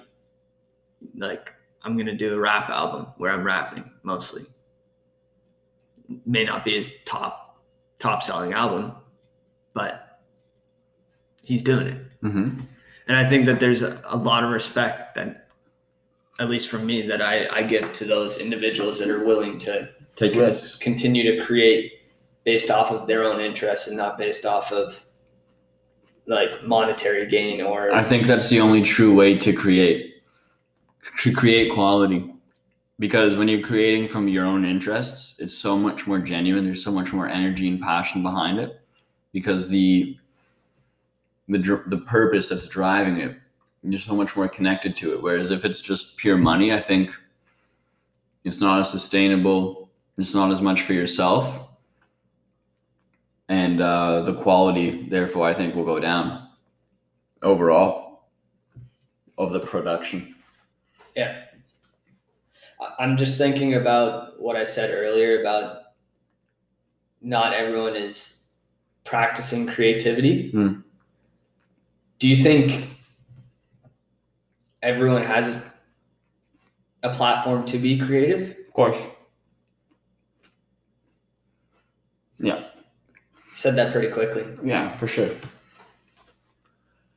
like, 1.15 1.53
I'm 1.83 1.95
going 1.95 2.05
to 2.05 2.15
do 2.15 2.35
a 2.35 2.39
rap 2.39 2.69
album 2.69 3.07
where 3.17 3.31
I'm 3.31 3.43
rapping 3.43 3.91
mostly. 4.03 4.43
May 6.25 6.43
not 6.43 6.63
be 6.63 6.75
his 6.75 6.91
top 7.05 7.61
top 7.99 8.23
selling 8.23 8.53
album, 8.53 8.93
but 9.73 10.21
he's 11.41 11.61
doing 11.61 11.87
it. 11.87 12.23
Mm-hmm. 12.23 12.59
And 13.07 13.17
I 13.17 13.27
think 13.27 13.45
that 13.47 13.59
there's 13.59 13.81
a, 13.81 14.01
a 14.05 14.15
lot 14.15 14.43
of 14.43 14.51
respect 14.51 15.15
that, 15.15 15.48
at 16.39 16.49
least 16.49 16.69
from 16.69 16.85
me, 16.85 17.05
that 17.07 17.21
I, 17.21 17.47
I 17.51 17.63
give 17.63 17.91
to 17.93 18.05
those 18.05 18.37
individuals 18.37 18.99
that 18.99 19.09
are 19.09 19.23
willing 19.23 19.57
to 19.59 19.89
Take 20.15 20.35
risks. 20.35 20.75
continue 20.75 21.35
to 21.35 21.45
create 21.45 21.93
based 22.45 22.71
off 22.71 22.91
of 22.91 23.07
their 23.07 23.23
own 23.23 23.39
interests 23.39 23.87
and 23.87 23.97
not 23.97 24.17
based 24.17 24.45
off 24.45 24.71
of 24.71 25.05
like 26.25 26.63
monetary 26.63 27.25
gain 27.25 27.61
or 27.61 27.91
I 27.91 28.03
think 28.03 28.27
that's 28.27 28.49
the 28.49 28.59
only 28.59 28.83
true 28.83 29.15
way 29.15 29.37
to 29.37 29.51
create 29.51 30.21
to 31.19 31.33
create 31.33 31.71
quality. 31.71 32.33
Because 32.99 33.37
when 33.37 33.47
you're 33.47 33.61
creating 33.61 34.09
from 34.09 34.27
your 34.27 34.45
own 34.45 34.65
interests, 34.65 35.35
it's 35.39 35.53
so 35.53 35.77
much 35.77 36.05
more 36.05 36.19
genuine. 36.19 36.65
There's 36.65 36.83
so 36.83 36.91
much 36.91 37.13
more 37.13 37.27
energy 37.27 37.67
and 37.67 37.79
passion 37.81 38.21
behind 38.21 38.59
it. 38.59 38.81
Because 39.31 39.69
the 39.69 40.17
the 41.47 41.81
the 41.87 41.97
purpose 41.97 42.49
that's 42.49 42.67
driving 42.67 43.19
it, 43.19 43.37
you're 43.83 43.99
so 43.99 44.15
much 44.15 44.35
more 44.35 44.47
connected 44.47 44.95
to 44.97 45.13
it. 45.13 45.21
Whereas 45.21 45.51
if 45.51 45.65
it's 45.65 45.81
just 45.81 46.17
pure 46.17 46.37
money, 46.37 46.73
I 46.73 46.81
think 46.81 47.11
it's 48.43 48.59
not 48.59 48.79
as 48.81 48.89
sustainable. 48.89 49.89
It's 50.17 50.33
not 50.33 50.51
as 50.51 50.61
much 50.61 50.81
for 50.81 50.93
yourself, 50.93 51.69
and 53.47 53.81
uh, 53.81 54.21
the 54.21 54.33
quality, 54.33 55.07
therefore, 55.09 55.47
I 55.47 55.53
think 55.53 55.75
will 55.75 55.85
go 55.85 55.99
down 55.99 56.49
overall 57.41 58.27
of 59.37 59.53
the 59.53 59.59
production. 59.59 60.35
Yeah. 61.15 61.43
I'm 62.99 63.17
just 63.17 63.37
thinking 63.37 63.75
about 63.75 64.39
what 64.39 64.55
I 64.55 64.63
said 64.63 64.91
earlier 64.93 65.41
about 65.41 65.83
not 67.21 67.53
everyone 67.53 67.95
is 67.95 68.43
practicing 69.03 69.67
creativity. 69.67 70.51
Hmm. 70.51 70.81
Do 72.19 72.27
you 72.27 72.43
think 72.43 72.98
everyone 74.81 75.23
has 75.23 75.63
a 77.03 77.09
platform 77.13 77.65
to 77.65 77.77
be 77.77 77.97
creative? 77.97 78.55
Of 78.67 78.73
course. 78.73 78.97
Yeah, 82.41 82.63
Said 83.55 83.75
that 83.75 83.91
pretty 83.91 84.07
quickly. 84.07 84.45
yeah, 84.63 84.95
for 84.95 85.05
sure. 85.07 85.29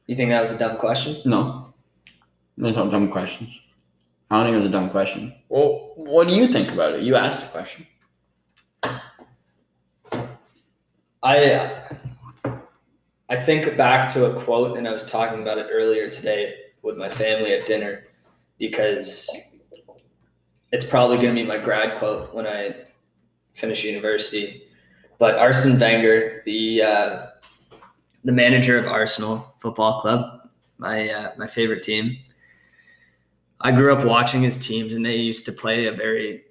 You 0.08 0.16
think 0.16 0.30
that 0.30 0.40
was 0.40 0.50
a 0.50 0.58
dumb 0.58 0.76
question? 0.78 1.16
No, 1.24 1.72
those 2.58 2.76
are 2.76 2.90
dumb 2.90 3.08
questions. 3.08 3.60
I 4.28 4.36
don't 4.38 4.46
think 4.46 4.54
it 4.54 4.58
was 4.58 4.66
a 4.66 4.70
dumb 4.70 4.90
question. 4.90 5.32
Well, 5.48 5.92
what 5.94 6.26
do 6.26 6.34
you 6.34 6.48
think 6.48 6.72
about 6.72 6.94
it? 6.94 7.02
You 7.02 7.14
asked 7.14 7.42
the 7.42 7.48
question. 7.50 7.86
I 11.22 11.82
I 13.28 13.36
think 13.36 13.76
back 13.76 14.12
to 14.14 14.24
a 14.26 14.34
quote, 14.34 14.76
and 14.76 14.88
I 14.88 14.92
was 14.92 15.04
talking 15.06 15.40
about 15.42 15.58
it 15.58 15.68
earlier 15.70 16.10
today 16.10 16.54
with 16.82 16.96
my 16.96 17.08
family 17.08 17.52
at 17.54 17.66
dinner 17.66 18.04
because 18.58 19.30
it's 20.72 20.84
probably 20.84 21.16
going 21.16 21.34
to 21.34 21.42
be 21.42 21.46
my 21.46 21.58
grad 21.58 21.98
quote 21.98 22.34
when 22.34 22.46
I 22.46 22.74
finish 23.54 23.84
university. 23.84 24.64
But 25.18 25.38
Arsene 25.38 25.78
Wenger, 25.78 26.42
the 26.44 26.82
uh, 26.82 27.26
the 28.24 28.32
manager 28.32 28.78
of 28.78 28.86
Arsenal 28.86 29.54
Football 29.58 30.00
Club, 30.00 30.50
my 30.78 31.08
uh, 31.10 31.32
my 31.36 31.46
favorite 31.46 31.82
team. 31.82 32.18
I 33.60 33.70
grew 33.70 33.94
up 33.94 34.04
watching 34.04 34.42
his 34.42 34.58
teams, 34.58 34.94
and 34.94 35.06
they 35.06 35.14
used 35.14 35.44
to 35.46 35.52
play 35.52 35.86
a 35.86 35.92
very 35.92 36.44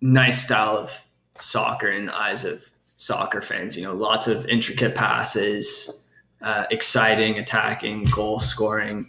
nice 0.00 0.42
style 0.42 0.78
of 0.78 1.02
soccer 1.38 1.90
in 1.90 2.06
the 2.06 2.14
eyes 2.14 2.44
of 2.44 2.64
soccer 2.96 3.42
fans. 3.42 3.76
You 3.76 3.82
know, 3.82 3.94
lots 3.94 4.26
of 4.26 4.46
intricate 4.46 4.94
passes, 4.94 6.03
uh, 6.44 6.66
exciting, 6.70 7.38
attacking, 7.38 8.04
goal 8.04 8.38
scoring 8.38 9.04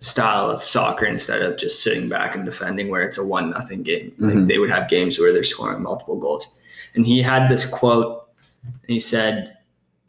style 0.00 0.50
of 0.50 0.62
soccer 0.62 1.06
instead 1.06 1.40
of 1.42 1.56
just 1.56 1.82
sitting 1.82 2.08
back 2.10 2.34
and 2.36 2.44
defending 2.44 2.88
where 2.90 3.02
it's 3.02 3.16
a 3.18 3.24
one 3.24 3.50
nothing 3.50 3.82
game. 3.82 4.12
Like 4.18 4.34
Mhm. 4.34 4.46
they 4.46 4.58
would 4.58 4.70
have 4.70 4.88
games 4.88 5.18
where 5.18 5.32
they're 5.32 5.42
scoring 5.42 5.82
multiple 5.82 6.16
goals. 6.16 6.46
And 6.94 7.06
he 7.06 7.22
had 7.22 7.48
this 7.50 7.64
quote, 7.64 8.28
and 8.64 8.74
he 8.86 8.98
said, 8.98 9.56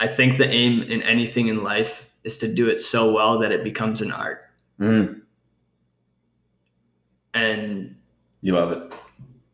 "I 0.02 0.08
think 0.08 0.38
the 0.38 0.48
aim 0.50 0.82
in 0.84 1.02
anything 1.04 1.48
in 1.48 1.64
life 1.64 2.08
is 2.26 2.38
to 2.40 2.54
do 2.54 2.68
it 2.70 2.78
so 2.78 3.14
well 3.14 3.40
that 3.40 3.52
it 3.54 3.64
becomes 3.64 4.02
an 4.02 4.12
art." 4.12 4.42
Mm, 4.80 5.22
And 7.34 7.96
you 8.42 8.54
love 8.54 8.72
it. 8.72 8.94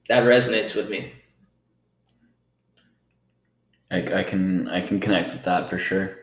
that 0.10 0.24
resonates 0.24 0.76
with 0.76 0.90
me. 0.90 1.12
I, 3.92 4.20
I 4.20 4.24
can 4.24 4.68
I 4.70 4.82
can 4.82 5.00
connect 5.00 5.34
with 5.34 5.44
that 5.44 5.70
for 5.70 5.78
sure. 5.78 6.18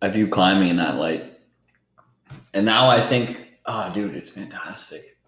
I 0.00 0.08
view 0.08 0.28
climbing 0.28 0.68
in 0.68 0.76
that 0.76 0.96
light, 0.96 1.40
and 2.54 2.64
now 2.64 2.88
I 2.88 3.00
think, 3.00 3.48
oh, 3.66 3.92
dude, 3.92 4.14
it's 4.14 4.30
fantastic. 4.30 5.18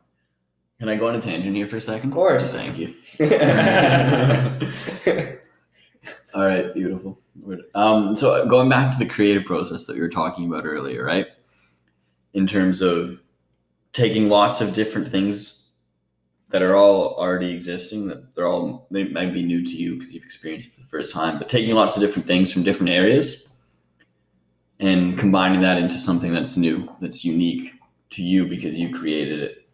Can 0.80 0.88
I 0.88 0.96
go 0.96 1.08
on 1.08 1.14
a 1.14 1.20
tangent 1.20 1.54
here 1.54 1.68
for 1.68 1.76
a 1.76 1.80
second? 1.80 2.08
Of 2.08 2.14
course. 2.14 2.50
Thank 2.50 2.78
you. 2.78 2.94
All 6.34 6.46
right, 6.46 6.72
beautiful. 6.72 7.20
Um, 7.74 8.16
so 8.16 8.46
going 8.46 8.70
back 8.70 8.96
to 8.96 9.04
the 9.04 9.10
creative 9.10 9.44
process 9.44 9.84
that 9.84 9.94
we 9.94 10.00
were 10.00 10.08
talking 10.08 10.46
about 10.46 10.64
earlier, 10.64 11.04
right? 11.04 11.26
In 12.32 12.46
terms 12.46 12.80
of 12.80 13.20
taking 13.92 14.30
lots 14.30 14.62
of 14.62 14.72
different 14.72 15.08
things 15.08 15.74
that 16.48 16.62
are 16.62 16.76
all 16.76 17.14
already 17.14 17.52
existing, 17.52 18.06
that 18.08 18.34
they're 18.34 18.48
all 18.48 18.86
they 18.90 19.04
might 19.04 19.34
be 19.34 19.42
new 19.42 19.62
to 19.62 19.76
you 19.76 19.96
because 19.96 20.12
you've 20.12 20.24
experienced 20.24 20.68
it 20.68 20.74
for 20.74 20.80
the 20.80 20.86
first 20.86 21.12
time, 21.12 21.38
but 21.38 21.48
taking 21.48 21.74
lots 21.74 21.96
of 21.96 22.00
different 22.00 22.26
things 22.26 22.52
from 22.52 22.62
different 22.62 22.90
areas 22.90 23.49
and 24.80 25.18
combining 25.18 25.60
that 25.60 25.76
into 25.76 25.98
something 25.98 26.32
that's 26.32 26.56
new, 26.56 26.90
that's 27.00 27.24
unique 27.24 27.74
to 28.08 28.22
you 28.22 28.46
because 28.46 28.76
you 28.76 28.92
created 28.92 29.40
it. 29.40 29.68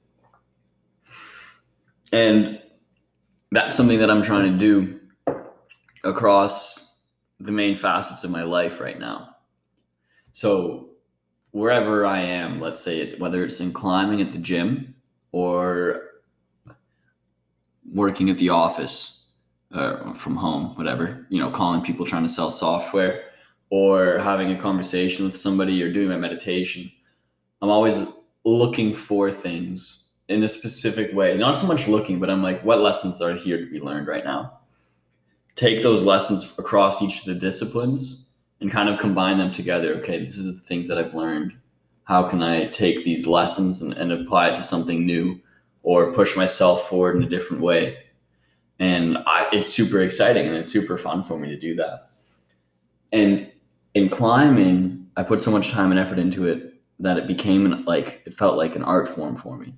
And 2.12 2.60
that's 3.52 3.76
something 3.76 4.00
that 4.00 4.10
I'm 4.10 4.22
trying 4.22 4.52
to 4.52 4.58
do 4.58 5.00
across 6.02 6.98
the 7.38 7.52
main 7.52 7.76
facets 7.76 8.24
of 8.24 8.30
my 8.30 8.42
life 8.42 8.80
right 8.80 8.98
now. 8.98 9.36
So 10.32 10.90
wherever 11.52 12.04
I 12.04 12.18
am, 12.18 12.60
let's 12.60 12.80
say 12.80 13.00
it, 13.00 13.20
whether 13.20 13.44
it's 13.44 13.60
in 13.60 13.72
climbing 13.72 14.20
at 14.20 14.32
the 14.32 14.38
gym 14.38 14.94
or 15.30 16.02
working 17.92 18.28
at 18.28 18.38
the 18.38 18.48
office 18.48 19.26
uh, 19.72 20.12
from 20.14 20.34
home, 20.34 20.76
whatever, 20.76 21.26
you 21.28 21.38
know, 21.38 21.50
calling 21.50 21.80
people 21.82 22.04
trying 22.04 22.24
to 22.24 22.28
sell 22.28 22.50
software 22.50 23.25
or 23.70 24.18
having 24.18 24.50
a 24.50 24.56
conversation 24.56 25.24
with 25.24 25.36
somebody 25.36 25.82
or 25.82 25.92
doing 25.92 26.08
my 26.08 26.16
meditation, 26.16 26.90
I'm 27.62 27.70
always 27.70 28.06
looking 28.44 28.94
for 28.94 29.30
things 29.32 30.10
in 30.28 30.42
a 30.42 30.48
specific 30.48 31.12
way. 31.14 31.36
Not 31.36 31.56
so 31.56 31.66
much 31.66 31.88
looking, 31.88 32.18
but 32.18 32.30
I'm 32.30 32.42
like, 32.42 32.62
what 32.62 32.80
lessons 32.80 33.20
are 33.20 33.34
here 33.34 33.58
to 33.58 33.70
be 33.70 33.80
learned 33.80 34.06
right 34.06 34.24
now? 34.24 34.60
Take 35.54 35.82
those 35.82 36.02
lessons 36.02 36.54
across 36.58 37.02
each 37.02 37.20
of 37.20 37.26
the 37.26 37.34
disciplines 37.34 38.26
and 38.60 38.70
kind 38.70 38.88
of 38.88 38.98
combine 38.98 39.38
them 39.38 39.52
together. 39.52 39.94
Okay, 39.94 40.18
this 40.18 40.36
is 40.36 40.54
the 40.54 40.60
things 40.60 40.86
that 40.88 40.98
I've 40.98 41.14
learned. 41.14 41.54
How 42.04 42.22
can 42.22 42.42
I 42.42 42.66
take 42.66 43.04
these 43.04 43.26
lessons 43.26 43.82
and, 43.82 43.92
and 43.94 44.12
apply 44.12 44.50
it 44.50 44.56
to 44.56 44.62
something 44.62 45.04
new 45.04 45.40
or 45.82 46.12
push 46.12 46.36
myself 46.36 46.88
forward 46.88 47.16
in 47.16 47.22
a 47.22 47.28
different 47.28 47.62
way? 47.62 47.98
And 48.78 49.18
I, 49.26 49.48
it's 49.52 49.68
super 49.68 50.00
exciting 50.00 50.46
and 50.46 50.56
it's 50.56 50.70
super 50.70 50.98
fun 50.98 51.24
for 51.24 51.38
me 51.38 51.48
to 51.48 51.58
do 51.58 51.74
that. 51.76 52.10
And 53.12 53.50
in 53.96 54.08
climbing, 54.10 55.06
I 55.16 55.22
put 55.22 55.40
so 55.40 55.50
much 55.50 55.70
time 55.70 55.90
and 55.90 55.98
effort 55.98 56.18
into 56.18 56.46
it 56.46 56.74
that 57.00 57.16
it 57.16 57.26
became 57.26 57.66
an, 57.66 57.84
like, 57.84 58.22
it 58.26 58.34
felt 58.34 58.56
like 58.56 58.76
an 58.76 58.82
art 58.82 59.08
form 59.08 59.36
for 59.36 59.56
me. 59.56 59.74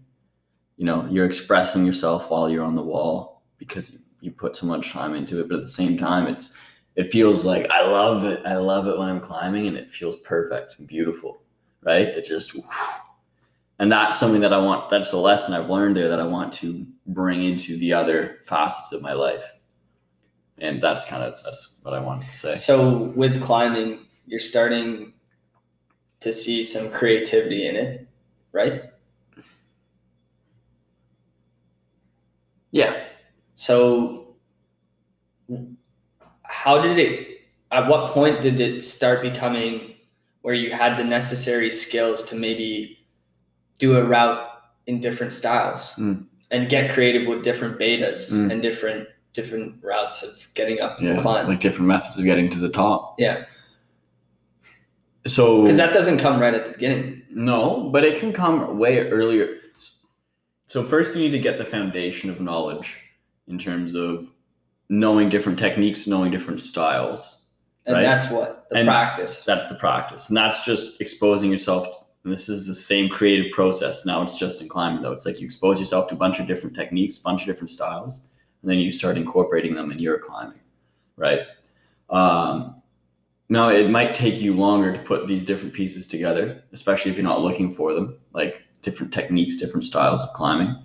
You 0.76 0.84
know 0.84 1.06
you're 1.10 1.26
expressing 1.26 1.84
yourself 1.84 2.30
while 2.30 2.48
you're 2.48 2.64
on 2.64 2.76
the 2.76 2.84
wall 2.84 3.42
because 3.56 3.98
you 4.20 4.30
put 4.30 4.56
so 4.56 4.66
much 4.66 4.92
time 4.92 5.14
into 5.14 5.40
it 5.40 5.48
but 5.48 5.56
at 5.56 5.62
the 5.64 5.68
same 5.68 5.96
time 5.98 6.28
it's 6.28 6.54
it 6.94 7.10
feels 7.10 7.44
like 7.44 7.68
i 7.70 7.82
love 7.82 8.24
it. 8.24 8.40
I 8.46 8.56
love 8.56 8.86
it 8.86 8.96
when 8.96 9.08
i'm 9.08 9.18
climbing 9.18 9.66
and 9.66 9.76
it 9.76 9.90
feels 9.90 10.14
perfect 10.24 10.78
and 10.78 10.86
beautiful 10.86 11.42
right? 11.82 12.06
It 12.06 12.24
just 12.24 12.56
and 13.80 13.90
that's 13.90 14.18
something 14.18 14.40
that 14.40 14.52
i 14.52 14.58
want 14.58 14.90
that's 14.90 15.10
the 15.10 15.16
lesson 15.16 15.54
i've 15.54 15.70
learned 15.70 15.96
there 15.96 16.08
that 16.08 16.20
i 16.20 16.26
want 16.26 16.52
to 16.54 16.86
bring 17.06 17.42
into 17.42 17.76
the 17.78 17.92
other 17.92 18.38
facets 18.44 18.92
of 18.92 19.02
my 19.02 19.12
life. 19.12 19.44
And 20.58 20.80
that's 20.80 21.04
kind 21.04 21.22
of 21.22 21.42
that's 21.42 21.76
what 21.82 21.94
i 21.94 22.00
wanted 22.00 22.26
to 22.28 22.36
say. 22.36 22.54
So 22.54 23.12
with 23.16 23.42
climbing, 23.42 24.00
you're 24.28 24.38
starting 24.38 25.12
to 26.20 26.32
see 26.32 26.62
some 26.62 26.90
creativity 26.90 27.66
in 27.66 27.76
it, 27.76 28.06
right? 28.52 28.82
yeah 32.70 33.04
So 33.54 34.36
how 36.42 36.82
did 36.82 36.98
it 36.98 37.38
at 37.72 37.88
what 37.88 38.10
point 38.10 38.42
did 38.42 38.60
it 38.60 38.82
start 38.82 39.22
becoming 39.22 39.94
where 40.42 40.52
you 40.54 40.70
had 40.70 40.98
the 40.98 41.04
necessary 41.04 41.70
skills 41.70 42.22
to 42.24 42.36
maybe 42.36 42.98
do 43.78 43.96
a 43.96 44.04
route 44.04 44.46
in 44.86 45.00
different 45.00 45.32
styles 45.32 45.94
Mm. 45.96 46.26
and 46.50 46.68
get 46.68 46.92
creative 46.92 47.26
with 47.26 47.42
different 47.42 47.78
betas 47.78 48.30
Mm. 48.30 48.50
and 48.52 48.60
different 48.62 49.08
different 49.32 49.76
routes 49.82 50.22
of 50.22 50.46
getting 50.54 50.78
up 50.80 51.00
yeah 51.00 51.14
the 51.14 51.22
climb? 51.22 51.48
like 51.48 51.60
different 51.60 51.88
methods 51.88 52.18
of 52.18 52.24
getting 52.24 52.50
to 52.50 52.58
the 52.58 52.68
top 52.68 53.14
Yeah. 53.18 53.44
So 55.28 55.62
Because 55.62 55.76
that 55.78 55.92
doesn't 55.92 56.18
come 56.18 56.40
right 56.40 56.54
at 56.54 56.64
the 56.66 56.72
beginning. 56.72 57.22
No, 57.30 57.90
but 57.92 58.04
it 58.04 58.18
can 58.20 58.32
come 58.32 58.78
way 58.78 59.08
earlier. 59.10 59.56
So 60.66 60.84
first 60.84 61.14
you 61.16 61.22
need 61.22 61.30
to 61.32 61.38
get 61.38 61.56
the 61.58 61.64
foundation 61.64 62.28
of 62.30 62.40
knowledge 62.40 62.96
in 63.46 63.58
terms 63.58 63.94
of 63.94 64.28
knowing 64.88 65.28
different 65.28 65.58
techniques, 65.58 66.06
knowing 66.06 66.30
different 66.30 66.60
styles. 66.60 67.42
And 67.86 67.96
Right. 67.96 68.02
that's 68.02 68.30
what 68.30 68.68
the 68.68 68.76
And- 68.78 68.86
practice. 68.86 69.42
That's 69.44 69.66
the 69.68 69.76
practice. 69.76 70.28
And 70.28 70.36
that's 70.36 70.64
just 70.64 71.00
exposing 71.00 71.50
yourself. 71.50 71.86
This 72.24 72.48
is 72.50 72.66
the 72.66 72.74
same 72.74 73.08
creative 73.08 73.50
process. 73.52 74.04
Now 74.04 74.20
it's 74.22 74.38
just 74.38 74.60
in 74.60 74.68
climbing, 74.68 75.02
though. 75.02 75.12
It's 75.12 75.24
like 75.24 75.40
you 75.40 75.44
expose 75.46 75.80
yourself 75.80 76.08
to 76.08 76.14
a 76.14 76.18
bunch 76.18 76.38
of 76.40 76.46
different 76.46 76.76
techniques, 76.76 77.18
a 77.18 77.22
bunch 77.22 77.40
of 77.40 77.46
different 77.46 77.70
styles, 77.70 78.22
and 78.62 78.70
then 78.70 78.78
you 78.78 78.92
start 78.92 79.16
incorporating 79.16 79.74
them 79.74 79.90
in 79.90 79.98
your 79.98 80.18
climbing, 80.18 80.60
right? 81.16 81.40
Um, 82.10 82.77
now, 83.48 83.70
it 83.70 83.90
might 83.90 84.14
take 84.14 84.40
you 84.40 84.54
longer 84.54 84.92
to 84.92 84.98
put 84.98 85.26
these 85.26 85.44
different 85.44 85.74
pieces 85.74 86.06
together, 86.06 86.62
especially 86.72 87.10
if 87.10 87.16
you're 87.16 87.24
not 87.24 87.40
looking 87.40 87.72
for 87.72 87.94
them, 87.94 88.18
like 88.34 88.62
different 88.82 89.12
techniques, 89.12 89.56
different 89.56 89.84
styles 89.84 90.22
of 90.22 90.28
climbing. 90.34 90.76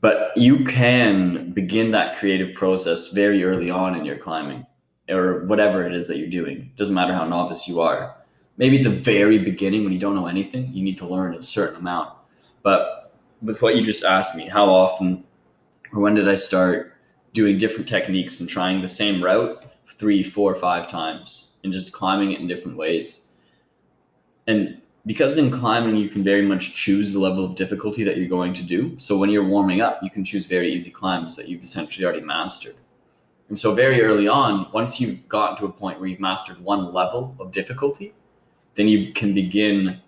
But 0.00 0.36
you 0.36 0.64
can 0.64 1.52
begin 1.52 1.92
that 1.92 2.16
creative 2.16 2.54
process 2.54 3.08
very 3.08 3.44
early 3.44 3.70
on 3.70 3.96
in 3.96 4.04
your 4.04 4.16
climbing 4.16 4.66
or 5.08 5.44
whatever 5.46 5.86
it 5.86 5.94
is 5.94 6.06
that 6.08 6.18
you're 6.18 6.28
doing. 6.28 6.70
Doesn't 6.76 6.94
matter 6.94 7.14
how 7.14 7.24
novice 7.24 7.66
you 7.66 7.80
are. 7.80 8.14
Maybe 8.56 8.78
at 8.78 8.84
the 8.84 8.90
very 8.90 9.38
beginning 9.38 9.84
when 9.84 9.92
you 9.92 9.98
don't 9.98 10.16
know 10.16 10.26
anything, 10.26 10.72
you 10.72 10.82
need 10.82 10.98
to 10.98 11.06
learn 11.06 11.34
a 11.34 11.42
certain 11.42 11.76
amount. 11.76 12.10
But 12.62 13.12
with 13.40 13.62
what 13.62 13.76
you 13.76 13.84
just 13.84 14.04
asked 14.04 14.34
me, 14.34 14.48
how 14.48 14.68
often 14.68 15.24
or 15.92 16.00
when 16.00 16.14
did 16.14 16.28
I 16.28 16.34
start 16.34 16.94
doing 17.32 17.56
different 17.56 17.88
techniques 17.88 18.40
and 18.40 18.48
trying 18.48 18.82
the 18.82 18.88
same 18.88 19.22
route 19.22 19.64
three, 19.88 20.22
four, 20.22 20.54
five 20.54 20.88
times 20.88 21.58
and 21.64 21.72
just 21.72 21.92
climbing 21.92 22.32
it 22.32 22.40
in 22.40 22.46
different 22.46 22.76
ways? 22.76 23.26
And 24.46 24.80
because 25.06 25.38
in 25.38 25.50
climbing 25.50 25.96
you 25.96 26.08
can 26.08 26.22
very 26.22 26.42
much 26.42 26.74
choose 26.74 27.12
the 27.12 27.18
level 27.18 27.44
of 27.44 27.54
difficulty 27.54 28.04
that 28.04 28.16
you're 28.16 28.28
going 28.28 28.52
to 28.52 28.62
do. 28.62 28.98
So 28.98 29.16
when 29.16 29.30
you're 29.30 29.44
warming 29.44 29.80
up, 29.80 30.02
you 30.02 30.10
can 30.10 30.24
choose 30.24 30.46
very 30.46 30.70
easy 30.72 30.90
climbs 30.90 31.34
that 31.36 31.48
you've 31.48 31.64
essentially 31.64 32.04
already 32.04 32.20
mastered. 32.20 32.76
And 33.48 33.58
so 33.58 33.72
very 33.72 34.02
early 34.02 34.28
on, 34.28 34.70
once 34.72 35.00
you've 35.00 35.26
gotten 35.28 35.56
to 35.58 35.64
a 35.64 35.72
point 35.72 35.98
where 35.98 36.08
you've 36.08 36.20
mastered 36.20 36.60
one 36.60 36.92
level 36.92 37.34
of 37.40 37.52
difficulty, 37.52 38.12
then 38.74 38.88
you 38.88 39.12
can 39.12 39.34
begin 39.34 40.00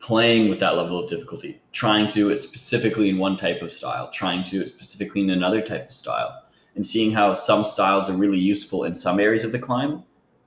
playing 0.00 0.48
with 0.48 0.60
that 0.60 0.76
level 0.76 1.02
of 1.02 1.10
difficulty, 1.10 1.60
trying 1.72 2.08
to 2.08 2.14
do 2.14 2.30
it 2.30 2.38
specifically 2.38 3.08
in 3.08 3.18
one 3.18 3.36
type 3.36 3.62
of 3.62 3.72
style, 3.72 4.08
trying 4.12 4.44
to 4.44 4.50
do 4.52 4.60
it 4.62 4.68
specifically 4.68 5.22
in 5.22 5.30
another 5.30 5.60
type 5.60 5.86
of 5.86 5.92
style, 5.92 6.44
and 6.78 6.86
seeing 6.86 7.10
how 7.10 7.34
some 7.34 7.64
styles 7.64 8.08
are 8.08 8.12
really 8.12 8.38
useful 8.38 8.84
in 8.84 8.94
some 8.94 9.18
areas 9.18 9.42
of 9.42 9.50
the 9.50 9.58
climb 9.58 10.00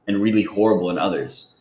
and 0.07 0.21
really 0.21 0.43
horrible 0.43 0.89
in 0.89 0.97
others. 0.97 1.55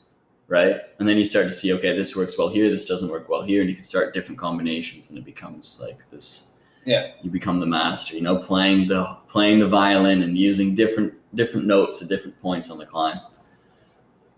Right. 0.47 0.77
And 1.01 1.09
then 1.09 1.19
you 1.19 1.25
start 1.25 1.47
to 1.49 1.53
see, 1.53 1.73
okay, 1.73 1.97
this 1.97 2.15
works 2.15 2.39
well 2.39 2.49
here, 2.49 2.71
this 2.71 2.85
doesn't 2.85 3.09
work 3.11 3.29
well 3.29 3.43
here, 3.43 3.63
and 3.63 3.69
you 3.69 3.75
can 3.75 3.83
start 3.83 4.15
different 4.15 4.39
combinations 4.39 5.11
and 5.11 5.19
it 5.19 5.25
becomes 5.25 5.81
like 5.85 5.99
this 6.13 6.55
Yeah. 6.85 7.11
you 7.21 7.31
become 7.33 7.59
the 7.59 7.67
master 7.67 8.15
you 8.15 8.23
know 8.23 8.37
playing 8.39 8.87
the 8.87 9.17
playing 9.27 9.59
the 9.59 9.67
violin 9.69 10.23
and 10.23 10.39
using 10.39 10.75
different 10.77 11.13
different 11.35 11.67
notes 11.67 12.01
at 12.01 12.09
different 12.09 12.41
points 12.41 12.71
on 12.71 12.79
the 12.79 12.87
climb 12.87 13.19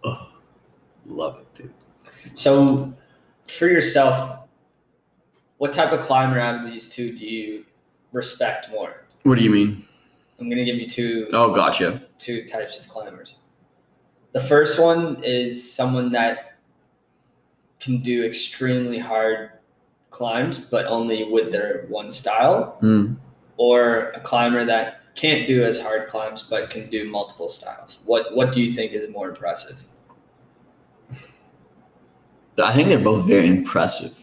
oh 0.05 0.29
love 1.07 1.35
it 1.43 1.49
dude 1.55 1.75
So, 2.35 2.93
for 3.47 3.67
yourself, 3.69 4.17
what 5.59 5.73
type 5.75 5.93
of 5.93 6.01
climber 6.01 6.41
out 6.41 6.55
of 6.57 6.65
these 6.71 6.89
two 6.89 7.13
do 7.19 7.25
you 7.27 7.65
respect 8.13 8.71
more? 8.71 9.05
what 9.25 9.37
do 9.39 9.45
you 9.45 9.51
mean 9.51 9.85
I'm 10.43 10.51
gonna 10.51 10.65
give 10.65 10.77
you 10.77 10.89
two 10.89 11.29
oh 11.33 11.55
gotcha 11.55 12.03
two 12.19 12.45
types 12.47 12.77
of 12.79 12.89
climbers. 12.89 13.37
The 14.33 14.41
first 14.41 14.81
one 14.81 15.23
is 15.23 15.73
someone 15.73 16.11
that 16.13 16.59
can 17.79 18.01
do 18.01 18.25
extremely 18.25 18.99
hard 18.99 19.51
climbs, 20.11 20.59
but 20.59 20.87
only 20.87 21.25
with 21.25 21.53
their 21.53 21.87
one 21.89 22.11
style, 22.11 22.77
Hmm. 22.81 23.15
or 23.57 24.11
a 24.17 24.21
climber 24.21 24.65
that 24.65 25.15
can't 25.15 25.47
do 25.47 25.63
as 25.63 25.79
hard 25.81 26.09
climbs 26.09 26.43
but 26.43 26.71
can 26.71 26.89
do 26.89 27.09
multiple 27.09 27.49
styles. 27.49 27.99
What 28.05 28.35
what 28.35 28.53
do 28.53 28.61
you 28.61 28.69
think 28.69 28.93
is 28.93 29.09
more 29.11 29.29
impressive? 29.29 29.85
i 32.63 32.73
think 32.75 32.89
they're 32.91 32.99
both 32.99 33.27
very 33.27 33.49
impressive 33.49 34.15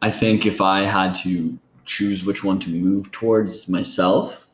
i 0.00 0.08
think 0.10 0.46
if 0.46 0.60
i 0.60 0.82
had 0.82 1.12
to 1.14 1.58
choose 1.84 2.24
which 2.24 2.44
one 2.44 2.60
to 2.60 2.70
move 2.70 3.10
towards 3.10 3.68
myself 3.68 4.47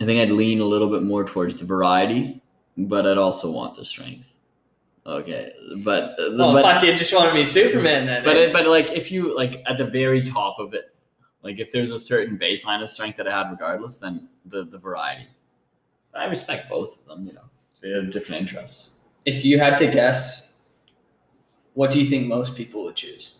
i 0.00 0.04
think 0.04 0.20
i'd 0.20 0.32
lean 0.32 0.60
a 0.60 0.64
little 0.64 0.88
bit 0.88 1.02
more 1.02 1.24
towards 1.24 1.58
the 1.58 1.64
variety 1.64 2.42
but 2.76 3.06
i'd 3.06 3.18
also 3.18 3.50
want 3.50 3.74
the 3.74 3.84
strength 3.84 4.32
okay 5.06 5.52
but, 5.82 6.14
Oh 6.18 6.52
but 6.52 6.62
fuck! 6.62 6.82
You 6.82 6.94
just 6.94 7.12
want 7.14 7.28
to 7.28 7.34
be 7.34 7.44
Superman 7.44 8.06
then? 8.06 8.24
But 8.24 8.36
eh? 8.36 8.40
it, 8.40 8.52
but 8.52 8.66
like 8.66 8.90
if 8.90 9.10
you 9.10 9.34
like 9.36 9.62
at 9.66 9.78
the 9.78 9.84
very 9.84 10.22
top 10.22 10.58
of 10.58 10.74
it, 10.74 10.94
like 11.42 11.58
if 11.58 11.72
there's 11.72 11.90
a 11.90 11.98
certain 11.98 12.38
baseline 12.38 12.82
of 12.82 12.90
strength 12.90 13.16
that 13.16 13.26
I 13.26 13.36
had 13.36 13.50
regardless, 13.50 13.98
then 13.98 14.28
the 14.46 14.64
the 14.64 14.78
variety. 14.78 15.26
I 16.14 16.24
respect 16.26 16.68
both 16.68 16.98
of 16.98 17.06
them. 17.06 17.26
You 17.26 17.34
know, 17.34 17.44
they 17.82 17.90
have 17.90 18.10
different 18.10 18.42
interests. 18.42 18.98
if 19.24 19.44
you 19.44 19.58
had 19.58 19.78
to 19.78 19.86
guess, 19.86 20.56
what 21.74 21.90
do 21.90 22.00
you 22.00 22.06
think 22.06 22.26
most 22.26 22.56
people 22.56 22.84
would 22.84 22.96
choose? 22.96 23.38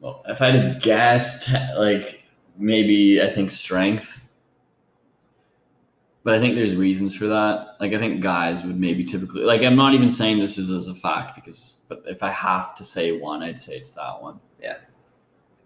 Well, 0.00 0.22
if 0.28 0.40
I 0.40 0.50
had 0.50 0.74
to 0.74 0.78
guess, 0.80 1.52
like 1.76 2.22
maybe 2.56 3.20
I 3.22 3.28
think 3.28 3.50
strength. 3.50 4.20
But 6.24 6.32
I 6.32 6.40
think 6.40 6.54
there's 6.54 6.74
reasons 6.74 7.14
for 7.14 7.26
that. 7.26 7.76
Like 7.80 7.92
I 7.92 7.98
think 7.98 8.22
guys 8.22 8.64
would 8.64 8.80
maybe 8.80 9.04
typically 9.04 9.42
like 9.42 9.62
I'm 9.62 9.76
not 9.76 9.92
even 9.92 10.08
saying 10.08 10.38
this 10.38 10.56
is 10.56 10.70
as 10.70 10.88
a 10.88 10.94
fact 10.94 11.34
because 11.34 11.80
but 11.88 12.02
if 12.06 12.22
I 12.22 12.30
have 12.30 12.74
to 12.76 12.84
say 12.84 13.12
one, 13.12 13.42
I'd 13.42 13.60
say 13.60 13.76
it's 13.76 13.92
that 13.92 14.20
one. 14.22 14.40
Yeah. 14.60 14.78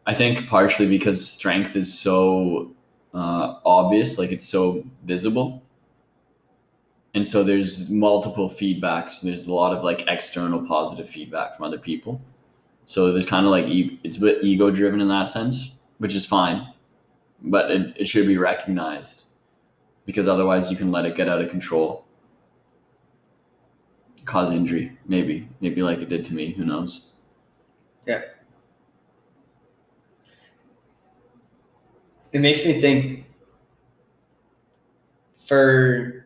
I 0.05 0.15
think 0.15 0.49
partially 0.49 0.89
because 0.89 1.27
strength 1.27 1.77
is 1.77 1.97
so 1.97 2.75
uh, 3.15 3.61
obvious, 3.65 4.19
like 4.19 4.33
it's 4.33 4.49
so 4.49 4.85
visible. 5.05 5.63
And 7.15 7.25
so 7.25 7.45
there's 7.45 7.89
multiple 7.91 8.51
feedbacks. 8.51 9.23
There's 9.23 9.47
a 9.47 9.55
lot 9.55 9.77
of 9.77 9.85
like 9.85 10.05
external 10.09 10.67
positive 10.67 11.09
feedback 11.09 11.57
from 11.57 11.67
other 11.67 11.79
people. 11.79 12.21
So 12.85 13.13
there's 13.13 13.27
kind 13.27 13.47
of 13.47 13.53
like 13.53 13.67
e- 13.67 14.01
it's 14.03 14.17
a 14.17 14.21
bit 14.21 14.43
ego 14.43 14.71
driven 14.71 15.01
in 15.01 15.09
that 15.09 15.29
sense, 15.29 15.71
which 15.99 16.15
is 16.15 16.27
fine, 16.27 16.73
but 17.43 17.71
it, 17.71 17.97
it 17.97 18.09
should 18.09 18.27
be 18.27 18.39
recognized 18.39 19.25
because 20.09 20.27
otherwise 20.27 20.71
you 20.71 20.77
can 20.77 20.91
let 20.91 21.05
it 21.05 21.15
get 21.15 21.29
out 21.29 21.39
of 21.39 21.51
control, 21.51 22.07
cause 24.25 24.55
injury, 24.55 24.97
maybe, 25.07 25.47
maybe 25.61 25.83
like 25.83 25.99
it 25.99 26.09
did 26.09 26.25
to 26.25 26.35
me. 26.35 26.51
Who 26.53 26.65
knows? 26.65 27.11
Yeah. 28.07 28.23
It 32.33 32.41
makes 32.41 32.65
me 32.65 32.81
think 32.81 33.27
for 35.47 36.25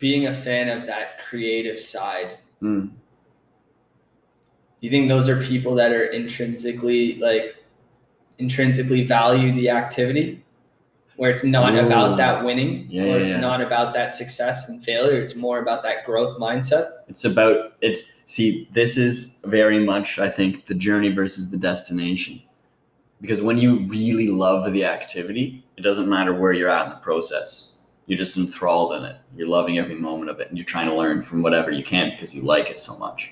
being 0.00 0.26
a 0.26 0.32
fan 0.32 0.68
of 0.70 0.88
that 0.88 1.20
creative 1.20 1.78
side, 1.78 2.36
Mm. 2.60 2.90
you 4.80 4.90
think 4.90 5.08
those 5.08 5.28
are 5.28 5.40
people 5.40 5.76
that 5.76 5.92
are 5.92 6.06
intrinsically 6.06 7.16
like 7.20 7.64
intrinsically 8.38 9.06
value 9.06 9.52
the 9.52 9.70
activity 9.70 10.42
where 11.20 11.28
it's 11.28 11.44
not 11.44 11.74
Ooh. 11.74 11.84
about 11.84 12.16
that 12.16 12.42
winning 12.42 12.86
Yeah, 12.88 13.02
it's 13.02 13.32
yeah. 13.32 13.40
not 13.40 13.60
about 13.60 13.92
that 13.92 14.14
success 14.14 14.70
and 14.70 14.82
failure 14.82 15.20
it's 15.20 15.36
more 15.36 15.58
about 15.58 15.82
that 15.82 16.06
growth 16.06 16.38
mindset 16.38 16.92
It's 17.08 17.26
about 17.26 17.74
it's 17.82 18.04
see, 18.24 18.66
this 18.72 18.96
is 18.96 19.36
very 19.44 19.84
much 19.84 20.18
I 20.18 20.30
think 20.30 20.64
the 20.64 20.74
journey 20.74 21.10
versus 21.10 21.50
the 21.50 21.58
destination. 21.58 22.40
Because 23.20 23.42
when 23.42 23.58
you 23.58 23.80
really 23.86 24.28
love 24.28 24.72
the 24.72 24.86
activity, 24.86 25.62
it 25.76 25.82
doesn't 25.82 26.08
matter 26.08 26.32
where 26.32 26.54
you're 26.54 26.70
at 26.70 26.86
in 26.86 26.90
the 26.90 27.04
process. 27.10 27.80
You're 28.06 28.16
just 28.16 28.38
enthralled 28.38 28.94
in 28.94 29.04
it. 29.04 29.16
You're 29.36 29.46
loving 29.46 29.76
every 29.78 29.96
moment 29.96 30.30
of 30.30 30.40
it 30.40 30.48
and 30.48 30.56
you're 30.56 30.72
trying 30.74 30.88
to 30.88 30.94
learn 30.94 31.20
from 31.20 31.42
whatever 31.42 31.70
you 31.70 31.84
can 31.84 32.12
because 32.12 32.34
you 32.34 32.40
like 32.40 32.70
it 32.70 32.80
so 32.80 32.96
much. 32.96 33.30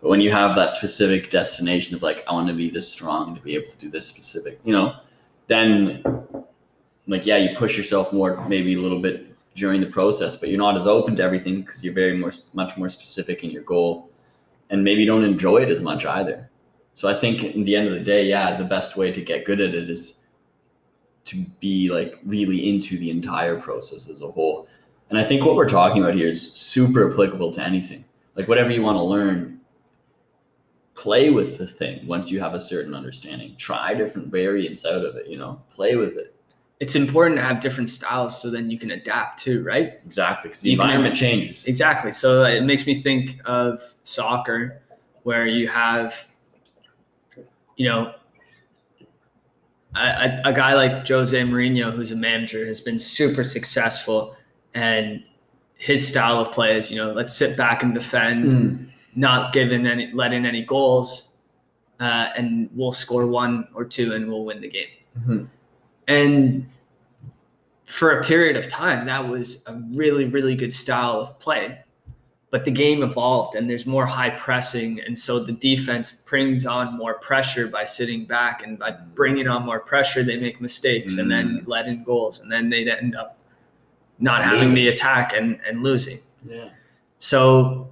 But 0.00 0.08
when 0.10 0.20
you 0.20 0.30
have 0.30 0.54
that 0.54 0.70
specific 0.70 1.30
destination 1.30 1.96
of 1.96 2.02
like, 2.02 2.22
I 2.28 2.32
want 2.32 2.46
to 2.46 2.54
be 2.54 2.70
this 2.70 2.88
strong 2.88 3.34
to 3.34 3.40
be 3.40 3.56
able 3.56 3.72
to 3.72 3.78
do 3.78 3.90
this 3.90 4.06
specific, 4.06 4.60
you 4.62 4.72
know, 4.72 4.94
then 5.48 6.04
like 7.08 7.26
yeah, 7.26 7.36
you 7.36 7.56
push 7.56 7.76
yourself 7.76 8.12
more 8.12 8.46
maybe 8.48 8.74
a 8.74 8.80
little 8.80 9.00
bit 9.00 9.34
during 9.56 9.80
the 9.80 9.86
process, 9.86 10.36
but 10.36 10.48
you're 10.50 10.58
not 10.58 10.76
as 10.76 10.86
open 10.86 11.16
to 11.16 11.22
everything 11.22 11.62
because 11.62 11.82
you're 11.82 11.94
very 11.94 12.16
more 12.16 12.32
much 12.52 12.76
more 12.76 12.88
specific 12.88 13.42
in 13.42 13.50
your 13.50 13.62
goal, 13.62 14.10
and 14.70 14.84
maybe 14.84 15.00
you 15.00 15.06
don't 15.06 15.24
enjoy 15.24 15.58
it 15.58 15.70
as 15.70 15.82
much 15.82 16.04
either. 16.04 16.48
So 16.94 17.08
I 17.08 17.14
think 17.14 17.42
in 17.42 17.64
the 17.64 17.76
end 17.76 17.88
of 17.88 17.94
the 17.94 18.00
day, 18.00 18.26
yeah, 18.26 18.56
the 18.56 18.64
best 18.64 18.96
way 18.96 19.10
to 19.10 19.20
get 19.20 19.44
good 19.44 19.60
at 19.60 19.74
it 19.74 19.88
is 19.88 20.20
to 21.26 21.44
be 21.60 21.90
like 21.90 22.18
really 22.24 22.68
into 22.68 22.98
the 22.98 23.10
entire 23.10 23.60
process 23.60 24.08
as 24.08 24.22
a 24.22 24.28
whole. 24.28 24.68
And 25.10 25.18
I 25.18 25.24
think 25.24 25.44
what 25.44 25.54
we're 25.54 25.68
talking 25.68 26.02
about 26.02 26.14
here 26.14 26.28
is 26.28 26.52
super 26.52 27.10
applicable 27.10 27.52
to 27.52 27.62
anything. 27.62 28.04
Like 28.34 28.48
whatever 28.48 28.70
you 28.70 28.82
want 28.82 28.96
to 28.96 29.02
learn, 29.02 29.60
play 30.94 31.30
with 31.30 31.58
the 31.58 31.66
thing 31.66 32.06
once 32.06 32.30
you 32.30 32.40
have 32.40 32.54
a 32.54 32.60
certain 32.60 32.94
understanding. 32.94 33.54
Try 33.56 33.94
different 33.94 34.28
variants 34.28 34.84
out 34.84 35.04
of 35.04 35.16
it, 35.16 35.28
you 35.28 35.38
know, 35.38 35.62
play 35.70 35.96
with 35.96 36.16
it. 36.16 36.34
It's 36.80 36.94
important 36.94 37.36
to 37.36 37.42
have 37.42 37.60
different 37.60 37.88
styles 37.88 38.40
so 38.40 38.50
then 38.50 38.70
you 38.70 38.78
can 38.78 38.92
adapt 38.92 39.40
too 39.42 39.62
right 39.64 39.94
Exactly, 40.06 40.48
because 40.48 40.60
the 40.62 40.70
You 40.70 40.76
can- 40.76 40.84
environment 40.86 41.16
changes. 41.16 41.66
Exactly. 41.66 42.12
So 42.12 42.44
it 42.44 42.62
makes 42.62 42.86
me 42.86 43.02
think 43.02 43.40
of 43.44 43.80
soccer, 44.04 44.80
where 45.24 45.46
you 45.46 45.66
have, 45.68 46.14
you 47.76 47.86
know, 47.86 48.14
a, 49.94 50.40
a 50.44 50.52
guy 50.52 50.74
like 50.74 51.06
Jose 51.08 51.38
Mourinho, 51.42 51.92
who's 51.92 52.12
a 52.12 52.16
manager, 52.16 52.64
has 52.66 52.80
been 52.80 52.98
super 52.98 53.42
successful, 53.44 54.36
and 54.74 55.24
his 55.74 56.06
style 56.06 56.38
of 56.40 56.52
play 56.52 56.76
is, 56.76 56.90
you 56.90 56.96
know, 56.96 57.12
let's 57.12 57.36
sit 57.36 57.56
back 57.56 57.82
and 57.82 57.94
defend, 57.94 58.44
Mm. 58.44 58.86
not 59.16 59.52
giving 59.52 59.86
any, 59.86 60.10
letting 60.12 60.46
any 60.46 60.64
goals, 60.64 61.36
uh, 62.00 62.28
and 62.36 62.68
we'll 62.74 62.92
score 62.92 63.26
one 63.26 63.66
or 63.74 63.84
two, 63.84 64.12
and 64.14 64.28
we'll 64.28 64.44
win 64.44 64.60
the 64.60 64.68
game. 64.68 64.86
Mhm. 65.20 65.48
And 66.08 66.68
for 67.84 68.18
a 68.18 68.24
period 68.24 68.56
of 68.56 68.68
time, 68.68 69.06
that 69.06 69.28
was 69.28 69.62
a 69.66 69.80
really, 69.94 70.24
really 70.24 70.56
good 70.56 70.72
style 70.72 71.20
of 71.20 71.38
play. 71.38 71.84
But 72.50 72.64
the 72.64 72.70
game 72.70 73.02
evolved 73.02 73.54
and 73.54 73.68
there's 73.68 73.84
more 73.84 74.06
high 74.06 74.30
pressing. 74.30 75.00
And 75.00 75.16
so 75.18 75.38
the 75.38 75.52
defense 75.52 76.12
brings 76.12 76.64
on 76.64 76.96
more 76.96 77.18
pressure 77.18 77.66
by 77.68 77.84
sitting 77.84 78.24
back. 78.24 78.62
And 78.62 78.78
by 78.78 78.92
bringing 79.14 79.46
on 79.46 79.66
more 79.66 79.80
pressure, 79.80 80.22
they 80.22 80.38
make 80.38 80.58
mistakes 80.60 81.18
and 81.18 81.30
then 81.30 81.60
mm. 81.60 81.68
let 81.68 81.86
in 81.86 82.02
goals. 82.04 82.40
And 82.40 82.50
then 82.50 82.70
they'd 82.70 82.88
end 82.88 83.14
up 83.14 83.38
not 84.18 84.42
having 84.42 84.60
Losing. 84.60 84.74
the 84.74 84.88
attack 84.88 85.34
and, 85.34 85.60
and 85.66 85.82
losing. 85.82 86.20
Yeah. 86.46 86.70
So 87.18 87.90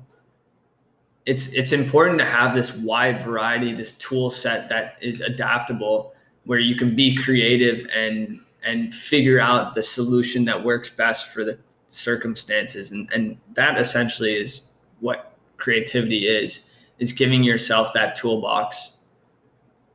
it's 1.27 1.53
it's 1.53 1.73
important 1.73 2.19
to 2.21 2.25
have 2.25 2.55
this 2.55 2.73
wide 2.73 3.21
variety, 3.21 3.75
this 3.75 3.95
tool 3.95 4.31
set 4.31 4.69
that 4.69 4.97
is 5.01 5.21
adaptable, 5.21 6.15
where 6.47 6.59
you 6.59 6.75
can 6.77 6.97
be 6.97 7.15
creative 7.15 7.87
and 7.95 8.41
and 8.65 8.93
figure 8.93 9.39
out 9.39 9.75
the 9.75 9.83
solution 9.83 10.45
that 10.47 10.65
works 10.65 10.89
best 10.89 11.29
for 11.29 11.45
the 11.45 11.59
circumstances. 11.89 12.91
And 12.93 13.09
and 13.13 13.37
that 13.55 13.79
essentially 13.79 14.35
is 14.35 14.73
what 15.01 15.37
creativity 15.59 16.27
is, 16.27 16.63
is 16.99 17.13
giving 17.13 17.43
yourself 17.45 17.93
that 17.95 18.15
toolbox 18.15 18.99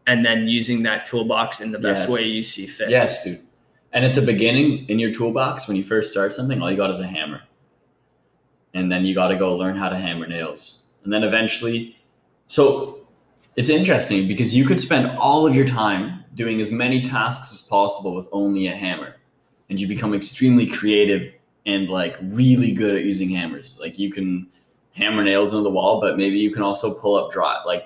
and 0.08 0.26
then 0.26 0.48
using 0.48 0.84
that 0.84 1.06
toolbox 1.06 1.62
in 1.62 1.72
the 1.72 1.80
best 1.80 2.04
Yes. 2.04 2.10
way 2.10 2.24
you 2.24 2.44
see 2.44 2.66
fit. 2.66 2.90
Yes, 2.90 3.24
dude. 3.24 3.40
And 3.94 4.06
at 4.06 4.16
the 4.16 4.22
beginning, 4.22 4.86
in 4.90 5.00
your 5.00 5.14
toolbox, 5.14 5.68
when 5.68 5.78
you 5.78 5.84
first 5.84 6.12
start 6.12 6.34
something, 6.34 6.62
all 6.62 6.72
you 6.72 6.78
got 6.78 6.90
is 6.90 7.00
a 7.00 7.08
hammer. 7.08 7.42
And 8.74 8.92
then 8.92 9.06
you 9.06 9.14
got 9.14 9.28
to 9.28 9.36
go 9.36 9.56
learn 9.56 9.76
how 9.76 9.90
to 9.90 9.98
hammer 9.98 10.28
nails. 10.28 10.86
And 11.04 11.12
then 11.12 11.24
eventually, 11.24 11.98
so 12.48 13.00
it's 13.56 13.70
interesting 13.70 14.28
because 14.28 14.56
you 14.56 14.66
could 14.66 14.80
spend 14.80 15.08
all 15.18 15.46
of 15.46 15.56
your 15.56 15.66
time 15.66 16.21
doing 16.36 16.62
as 16.62 16.72
many 16.72 17.02
tasks 17.02 17.52
as 17.54 17.62
possible 17.64 18.16
with 18.16 18.28
only 18.32 18.68
a 18.68 18.76
hammer. 18.76 19.16
And 19.70 19.80
you 19.80 19.88
become 19.88 20.14
extremely 20.14 20.66
creative 20.68 21.34
and 21.66 21.90
like 21.90 22.18
really 22.22 22.72
good 22.72 22.96
at 22.96 23.04
using 23.04 23.30
hammers. 23.30 23.78
Like 23.80 23.98
you 24.00 24.12
can 24.12 24.48
hammer 24.94 25.24
nails 25.24 25.52
into 25.54 25.64
the 25.64 25.70
wall, 25.70 26.02
but 26.02 26.18
maybe 26.18 26.38
you 26.38 26.52
can 26.52 26.62
also 26.64 26.94
pull 26.94 27.16
up 27.16 27.32
dry, 27.32 27.62
like 27.66 27.86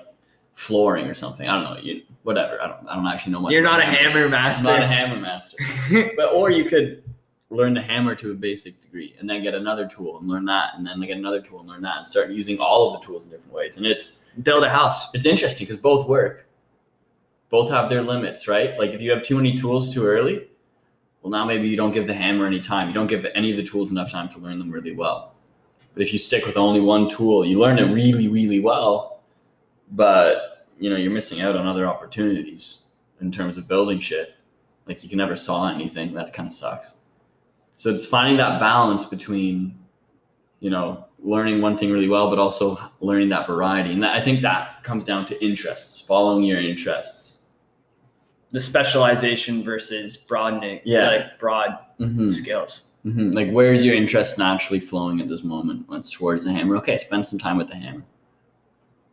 flooring 0.54 1.06
or 1.06 1.14
something. 1.14 1.48
I 1.48 1.54
don't 1.62 1.74
know. 1.74 1.80
You, 1.80 2.02
whatever. 2.22 2.60
I 2.62 2.66
don't, 2.68 2.88
I 2.88 2.94
don't 2.96 3.06
actually 3.06 3.32
know 3.32 3.40
much. 3.40 3.52
You're 3.52 3.62
not 3.62 3.80
a 3.80 3.84
hammers. 3.84 4.12
hammer 4.12 4.24
I'm 4.26 4.30
master. 4.30 4.68
not 4.68 4.80
a 4.82 4.86
hammer 4.86 5.16
master. 5.20 5.58
But 6.16 6.32
or 6.32 6.50
you 6.50 6.64
could 6.64 7.02
learn 7.50 7.74
to 7.76 7.80
hammer 7.82 8.14
to 8.16 8.32
a 8.32 8.34
basic 8.34 8.80
degree 8.80 9.14
and 9.20 9.30
then 9.30 9.40
get 9.42 9.54
another 9.54 9.86
tool 9.86 10.18
and 10.18 10.28
learn 10.28 10.44
that 10.46 10.70
and 10.76 10.84
then 10.84 10.98
get 11.00 11.16
another 11.16 11.40
tool 11.40 11.60
and 11.60 11.68
learn 11.68 11.82
that 11.82 11.98
and 11.98 12.06
start 12.06 12.30
using 12.30 12.58
all 12.58 12.92
of 12.92 13.00
the 13.00 13.06
tools 13.06 13.24
in 13.24 13.30
different 13.30 13.54
ways. 13.54 13.76
And 13.76 13.86
it's 13.86 14.18
Build 14.42 14.64
a 14.64 14.68
house. 14.68 15.14
it's 15.14 15.24
interesting 15.26 15.64
because 15.66 15.80
both 15.80 16.06
work. 16.08 16.46
Both 17.50 17.70
have 17.70 17.88
their 17.88 18.02
limits, 18.02 18.48
right? 18.48 18.78
Like 18.78 18.90
if 18.90 19.00
you 19.00 19.10
have 19.12 19.22
too 19.22 19.36
many 19.36 19.54
tools 19.54 19.92
too 19.92 20.04
early, 20.04 20.48
well 21.22 21.30
now 21.30 21.44
maybe 21.44 21.68
you 21.68 21.76
don't 21.76 21.92
give 21.92 22.06
the 22.06 22.14
hammer 22.14 22.46
any 22.46 22.60
time. 22.60 22.88
You 22.88 22.94
don't 22.94 23.06
give 23.06 23.26
any 23.34 23.50
of 23.50 23.56
the 23.56 23.62
tools 23.62 23.90
enough 23.90 24.10
time 24.10 24.28
to 24.30 24.38
learn 24.38 24.58
them 24.58 24.70
really 24.70 24.92
well. 24.92 25.34
But 25.94 26.02
if 26.02 26.12
you 26.12 26.18
stick 26.18 26.44
with 26.44 26.56
only 26.56 26.80
one 26.80 27.08
tool, 27.08 27.44
you 27.44 27.58
learn 27.58 27.78
it 27.78 27.92
really, 27.92 28.28
really 28.28 28.60
well, 28.60 29.22
but 29.92 30.66
you 30.78 30.90
know, 30.90 30.96
you're 30.96 31.12
missing 31.12 31.40
out 31.40 31.56
on 31.56 31.66
other 31.66 31.86
opportunities 31.86 32.84
in 33.20 33.32
terms 33.32 33.56
of 33.56 33.66
building 33.66 33.98
shit. 33.98 34.34
Like 34.86 35.02
you 35.02 35.08
can 35.08 35.18
never 35.18 35.36
saw 35.36 35.68
anything. 35.68 36.12
That 36.14 36.32
kind 36.32 36.46
of 36.46 36.52
sucks. 36.52 36.96
So 37.76 37.90
it's 37.90 38.06
finding 38.06 38.36
that 38.38 38.60
balance 38.60 39.04
between, 39.04 39.78
you 40.60 40.70
know, 40.70 41.04
learning 41.18 41.60
one 41.60 41.76
thing 41.76 41.90
really 41.90 42.08
well, 42.08 42.30
but 42.30 42.38
also 42.38 42.78
learning 43.00 43.28
that 43.30 43.46
variety. 43.46 43.92
And 43.92 44.02
that, 44.02 44.14
I 44.14 44.20
think 44.20 44.42
that 44.42 44.82
comes 44.82 45.04
down 45.04 45.24
to 45.26 45.44
interests, 45.44 46.00
following 46.00 46.44
your 46.44 46.60
interests. 46.60 47.35
The 48.56 48.60
specialization 48.62 49.62
versus 49.62 50.16
broadening. 50.16 50.80
Yeah. 50.82 51.08
Like 51.10 51.38
broad 51.38 51.76
Mm-hmm. 52.00 52.30
skills. 52.30 52.84
hmm 53.02 53.32
Like, 53.32 53.50
where's 53.50 53.84
your 53.84 53.94
interest 53.94 54.38
naturally 54.38 54.80
flowing 54.80 55.20
at 55.20 55.28
this 55.28 55.44
moment? 55.44 55.86
When 55.90 55.98
it's 56.00 56.10
towards 56.10 56.44
the 56.44 56.52
hammer. 56.54 56.74
Okay, 56.78 56.96
spend 56.96 57.26
some 57.26 57.38
time 57.38 57.58
with 57.58 57.68
the 57.68 57.76
hammer. 57.76 58.02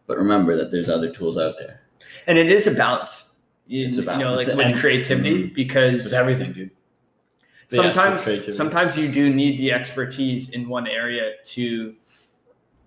But 0.07 0.17
remember 0.17 0.55
that 0.55 0.71
there's 0.71 0.87
other 0.87 1.11
tools 1.11 1.37
out 1.37 1.57
there. 1.57 1.81
And 2.25 2.37
it 2.37 2.49
is 2.49 2.67
a 2.67 2.71
balance. 2.73 3.31
You, 3.67 3.85
It's 3.87 3.97
a 3.97 4.01
you 4.01 4.05
know, 4.07 4.17
balance. 4.19 4.47
like 4.47 4.55
with 4.55 4.67
And- 4.67 4.77
creativity, 4.79 5.47
because 5.47 6.13
everything, 6.13 6.53
dude. 6.53 6.71
But 7.69 7.75
sometimes 7.75 8.23
creativity. 8.23 8.51
sometimes 8.53 8.97
you 8.97 9.11
do 9.11 9.29
need 9.33 9.57
the 9.59 9.73
expertise 9.73 10.49
in 10.51 10.69
one 10.69 10.87
area 10.87 11.33
to 11.55 11.95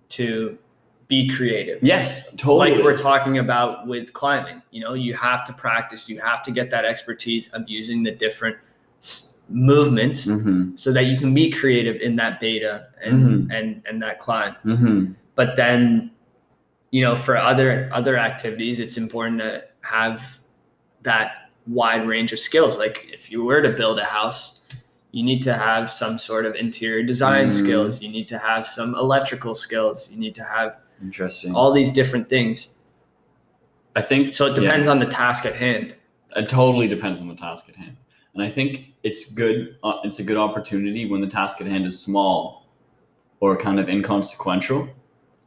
to 0.09 0.57
be 1.07 1.27
creative. 1.29 1.81
Yes, 1.81 2.29
totally. 2.35 2.75
Like 2.75 2.83
we're 2.83 2.97
talking 2.97 3.37
about 3.37 3.87
with 3.87 4.11
climbing, 4.13 4.61
you 4.71 4.81
know, 4.81 4.93
you 4.93 5.13
have 5.13 5.45
to 5.45 5.53
practice, 5.53 6.09
you 6.09 6.19
have 6.19 6.43
to 6.43 6.51
get 6.51 6.69
that 6.71 6.83
expertise 6.85 7.47
of 7.49 7.63
using 7.67 8.03
the 8.03 8.11
different 8.11 8.57
s- 8.99 9.41
movements 9.49 10.25
mm-hmm. 10.25 10.75
so 10.75 10.91
that 10.91 11.03
you 11.05 11.17
can 11.17 11.33
be 11.33 11.49
creative 11.49 11.95
in 12.01 12.17
that 12.17 12.39
beta 12.41 12.87
and 13.01 13.49
and 13.51 13.81
and 13.87 14.01
that 14.01 14.19
climb. 14.19 14.55
Mm-hmm. 14.65 15.13
but 15.35 15.55
then 15.55 16.11
you 16.91 17.01
know 17.01 17.15
for 17.15 17.37
other 17.37 17.89
other 17.93 18.17
activities 18.17 18.81
it's 18.81 18.97
important 18.97 19.39
to 19.39 19.63
have 19.81 20.39
that 21.03 21.49
wide 21.65 22.05
range 22.05 22.33
of 22.33 22.39
skills 22.39 22.77
like 22.77 23.05
if 23.13 23.31
you 23.31 23.43
were 23.43 23.61
to 23.61 23.69
build 23.69 23.99
a 23.99 24.03
house 24.05 24.61
you 25.11 25.23
need 25.23 25.41
to 25.43 25.53
have 25.53 25.89
some 25.89 26.19
sort 26.19 26.45
of 26.45 26.53
interior 26.55 27.01
design 27.03 27.47
Mm. 27.47 27.53
skills 27.53 28.01
you 28.01 28.09
need 28.09 28.27
to 28.27 28.37
have 28.37 28.65
some 28.67 28.95
electrical 28.95 29.55
skills 29.55 30.09
you 30.11 30.17
need 30.19 30.35
to 30.35 30.43
have 30.43 30.79
Interesting. 31.01 31.55
all 31.55 31.71
these 31.71 31.91
different 31.91 32.29
things 32.29 32.75
I 33.95 34.01
think 34.01 34.33
so 34.33 34.47
it 34.47 34.55
depends 34.55 34.87
on 34.87 34.99
the 34.99 35.05
task 35.05 35.45
at 35.45 35.55
hand 35.55 35.95
It 36.35 36.49
totally 36.49 36.87
depends 36.87 37.19
on 37.19 37.27
the 37.27 37.35
task 37.35 37.69
at 37.69 37.75
hand. 37.75 37.97
And 38.33 38.43
I 38.43 38.49
think 38.49 38.93
it's 39.01 39.31
good. 39.31 39.77
Uh, 39.83 39.97
it's 40.03 40.19
a 40.19 40.23
good 40.23 40.37
opportunity 40.37 41.07
when 41.09 41.21
the 41.21 41.27
task 41.27 41.59
at 41.59 41.67
hand 41.67 41.85
is 41.85 41.99
small 41.99 42.67
or 43.39 43.57
kind 43.57 43.79
of 43.79 43.89
inconsequential 43.89 44.87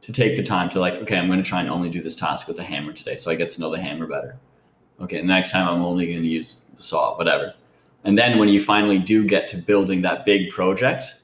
to 0.01 0.11
take 0.11 0.35
the 0.35 0.43
time 0.43 0.69
to 0.69 0.79
like, 0.79 0.95
okay, 0.95 1.17
I'm 1.17 1.27
going 1.27 1.41
to 1.41 1.47
try 1.47 1.61
and 1.61 1.69
only 1.69 1.89
do 1.89 2.01
this 2.01 2.15
task 2.15 2.47
with 2.47 2.57
the 2.57 2.63
hammer 2.63 2.91
today, 2.91 3.15
so 3.15 3.31
I 3.31 3.35
get 3.35 3.49
to 3.51 3.61
know 3.61 3.69
the 3.69 3.79
hammer 3.79 4.07
better. 4.07 4.37
Okay, 4.99 5.17
the 5.17 5.27
next 5.27 5.51
time 5.51 5.67
I'm 5.67 5.83
only 5.83 6.07
going 6.07 6.21
to 6.21 6.27
use 6.27 6.65
the 6.75 6.81
saw, 6.81 7.17
whatever. 7.17 7.53
And 8.03 8.17
then 8.17 8.39
when 8.39 8.49
you 8.49 8.61
finally 8.61 8.99
do 8.99 9.25
get 9.25 9.47
to 9.49 9.57
building 9.57 10.01
that 10.01 10.25
big 10.25 10.49
project 10.49 11.20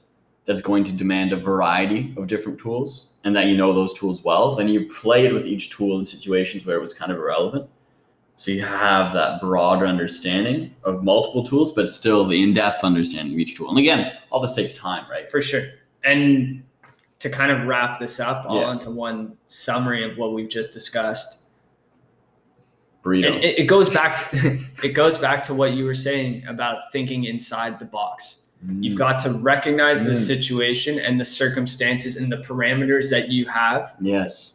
that's 0.48 0.62
going 0.62 0.82
to 0.82 0.92
demand 0.92 1.30
a 1.34 1.36
variety 1.36 2.14
of 2.16 2.26
different 2.26 2.58
tools 2.58 3.16
and 3.24 3.36
that 3.36 3.44
you 3.48 3.54
know 3.56 3.74
those 3.74 3.92
tools 3.92 4.24
well, 4.24 4.54
then 4.56 4.66
you 4.66 4.88
played 4.88 5.34
with 5.34 5.44
each 5.46 5.68
tool 5.68 5.98
in 5.98 6.06
situations 6.06 6.64
where 6.64 6.74
it 6.74 6.80
was 6.80 6.94
kind 6.94 7.12
of 7.12 7.18
irrelevant. 7.18 7.68
So 8.36 8.50
you 8.50 8.62
have 8.62 9.12
that 9.12 9.42
broader 9.42 9.86
understanding 9.86 10.74
of 10.84 11.04
multiple 11.04 11.44
tools, 11.44 11.72
but 11.72 11.86
still 11.86 12.24
the 12.24 12.42
in-depth 12.42 12.82
understanding 12.82 13.34
of 13.34 13.38
each 13.40 13.56
tool. 13.56 13.68
And 13.68 13.78
again, 13.78 14.10
all 14.30 14.40
this 14.40 14.54
takes 14.54 14.72
time, 14.72 15.04
right? 15.10 15.30
for 15.30 15.42
sure 15.42 15.64
and 16.04 16.62
to 17.18 17.28
kind 17.28 17.50
of 17.52 17.66
wrap 17.66 17.98
this 17.98 18.18
up 18.18 18.46
all 18.46 18.60
Yeah. 18.62 18.72
into 18.72 18.90
one 18.90 19.36
summary 19.48 20.10
of 20.10 20.16
what 20.16 20.32
we've 20.32 20.48
just 20.48 20.72
discussed 20.72 21.42
Burrito. 23.04 23.24
it, 23.36 23.44
it, 23.44 23.58
it 23.60 23.64
goes 23.64 23.90
back 23.90 24.16
to 24.30 24.58
it 24.82 24.94
goes 24.94 25.18
back 25.18 25.42
to 25.44 25.54
what 25.54 25.72
you 25.72 25.84
were 25.84 25.94
saying 25.94 26.46
about 26.46 26.80
thinking 26.92 27.24
inside 27.24 27.78
the 27.78 27.84
box 27.84 28.46
you've 28.80 28.98
got 28.98 29.18
to 29.20 29.30
recognize 29.30 30.04
the 30.04 30.12
Mm. 30.12 30.26
situation 30.26 30.98
and 30.98 31.18
the 31.20 31.24
circumstances 31.24 32.16
and 32.16 32.30
the 32.30 32.38
parameters 32.38 33.08
that 33.10 33.28
you 33.28 33.46
have 33.46 33.94
yes, 34.00 34.54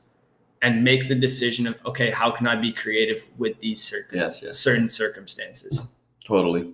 and 0.62 0.84
make 0.84 1.08
the 1.08 1.16
decision 1.16 1.66
of 1.68 1.76
okay 1.86 2.12
how 2.12 2.30
can 2.30 2.46
i 2.48 2.56
be 2.56 2.72
creative 2.72 3.24
with 3.38 3.58
these 3.62 3.82
circum- 3.82 4.20
yes, 4.20 4.42
yes, 4.44 4.58
certain 4.60 4.90
circumstances 4.90 5.82
totally. 6.26 6.72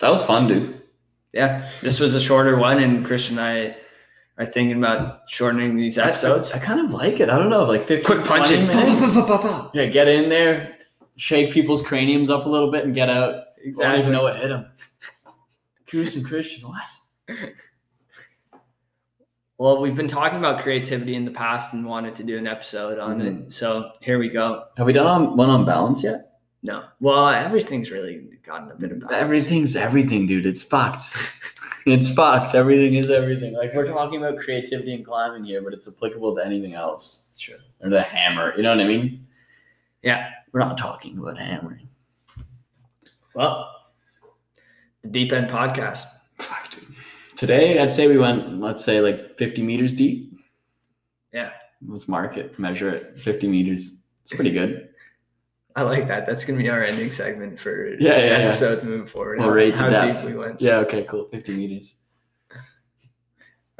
That 0.00 0.10
was 0.10 0.22
fun, 0.22 0.46
dude. 0.48 0.80
yeah 1.32 1.68
this 1.82 1.98
was 2.00 2.14
a 2.14 2.20
shorter 2.20 2.56
one 2.56 2.78
and 2.82 3.04
christian 3.04 3.38
and 3.38 3.46
i 3.70 3.76
are 4.40 4.46
thinking 4.46 4.78
about 4.78 5.22
shortening 5.28 5.76
these 5.76 5.98
episodes 5.98 6.52
I, 6.52 6.58
I 6.58 6.60
kind 6.60 6.78
of 6.78 6.92
like 6.94 7.18
it. 7.18 7.28
I 7.28 7.36
don't 7.38 7.50
know, 7.50 7.64
like 7.64 7.86
15, 7.88 8.04
quick 8.04 8.24
20 8.24 8.42
punches. 8.44 8.64
Yeah, 9.74 9.86
get 9.86 10.06
in 10.06 10.28
there, 10.28 10.76
shake 11.16 11.52
people's 11.52 11.82
craniums 11.82 12.30
up 12.30 12.46
a 12.46 12.48
little 12.48 12.70
bit, 12.70 12.84
and 12.84 12.94
get 12.94 13.10
out. 13.10 13.34
I 13.66 13.82
don't 13.82 13.98
even 13.98 14.12
know 14.12 14.22
what 14.22 14.36
hit 14.38 14.50
them. 14.50 14.66
Cous 15.90 16.16
and 16.16 16.24
Christian, 16.24 16.68
what? 16.68 16.82
well 19.58 19.80
we've 19.80 19.96
been 19.96 20.08
talking 20.08 20.38
about 20.38 20.62
creativity 20.62 21.14
in 21.14 21.24
the 21.24 21.30
past 21.30 21.72
and 21.74 21.84
wanted 21.84 22.14
to 22.16 22.24
do 22.24 22.38
an 22.38 22.46
episode 22.46 22.98
on 22.98 23.18
Mm-hmm. 23.20 23.42
it 23.44 23.52
so 23.52 23.92
here 24.00 24.18
we 24.18 24.28
go 24.28 24.64
Have 24.76 24.86
we 24.86 24.92
done 24.92 25.06
on, 25.06 25.36
one 25.36 25.50
on 25.50 25.64
balance 25.66 26.02
yet? 26.02 26.24
No. 26.62 26.84
Well, 27.00 27.28
everything's 27.28 27.90
really 27.92 28.28
gotten 28.44 28.68
a 28.72 28.74
bit 28.74 28.90
of 28.90 28.98
balance. 28.98 29.14
Everything's 29.14 29.76
everything, 29.76 30.26
dude. 30.26 30.44
It's 30.44 30.62
fucked. 30.64 31.02
it's 31.86 32.12
fucked. 32.12 32.56
Everything 32.56 32.94
is 32.96 33.10
everything. 33.10 33.54
Like 33.54 33.72
we're 33.74 33.86
talking 33.86 34.18
about 34.20 34.38
creativity 34.40 34.92
and 34.92 35.06
climbing 35.06 35.44
here, 35.44 35.62
but 35.62 35.72
it's 35.72 35.86
applicable 35.86 36.34
to 36.34 36.44
anything 36.44 36.74
else. 36.74 37.26
It's 37.28 37.38
true. 37.38 37.58
Or 37.80 37.90
the 37.90 38.02
hammer. 38.02 38.54
You 38.56 38.64
know 38.64 38.70
what 38.70 38.80
I 38.80 38.88
mean? 38.88 39.24
Yeah. 40.02 40.30
We're 40.50 40.58
not 40.60 40.78
talking 40.78 41.16
about 41.16 41.38
hammering. 41.38 41.88
Well, 43.34 43.70
Deep 45.10 45.32
End 45.32 45.48
Podcast. 45.48 46.04
Fuck, 46.36 46.70
dude. 46.70 46.84
Today, 47.36 47.78
I'd 47.78 47.92
say 47.92 48.08
we 48.08 48.18
went, 48.18 48.58
let's 48.60 48.84
say, 48.84 49.00
like 49.00 49.38
50 49.38 49.62
meters 49.62 49.94
deep. 49.94 50.32
Yeah. 51.32 51.50
Let's 51.86 52.08
mark 52.08 52.36
it, 52.36 52.58
measure 52.58 52.88
it. 52.90 53.18
50 53.18 53.46
meters. 53.48 54.02
It's 54.22 54.32
pretty 54.32 54.50
good. 54.50 54.88
I 55.76 55.82
like 55.82 56.08
that. 56.08 56.26
That's 56.26 56.44
gonna 56.44 56.58
be 56.58 56.68
our 56.70 56.82
ending 56.82 57.12
segment 57.12 57.56
for 57.58 57.90
Yeah, 58.00 58.16
yeah, 58.16 58.24
yeah. 58.24 58.32
episodes 58.38 58.82
moving 58.82 59.06
forward. 59.06 59.38
We'll 59.38 59.46
how 59.48 59.54
rate 59.54 59.76
how 59.76 59.88
depth. 59.88 60.22
deep 60.22 60.30
we 60.32 60.36
went. 60.36 60.60
Yeah, 60.60 60.78
okay, 60.78 61.04
cool. 61.04 61.28
50 61.30 61.56
meters. 61.56 61.94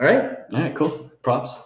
All 0.00 0.06
right. 0.06 0.30
All 0.52 0.60
right, 0.60 0.74
cool. 0.76 1.10
Props. 1.22 1.58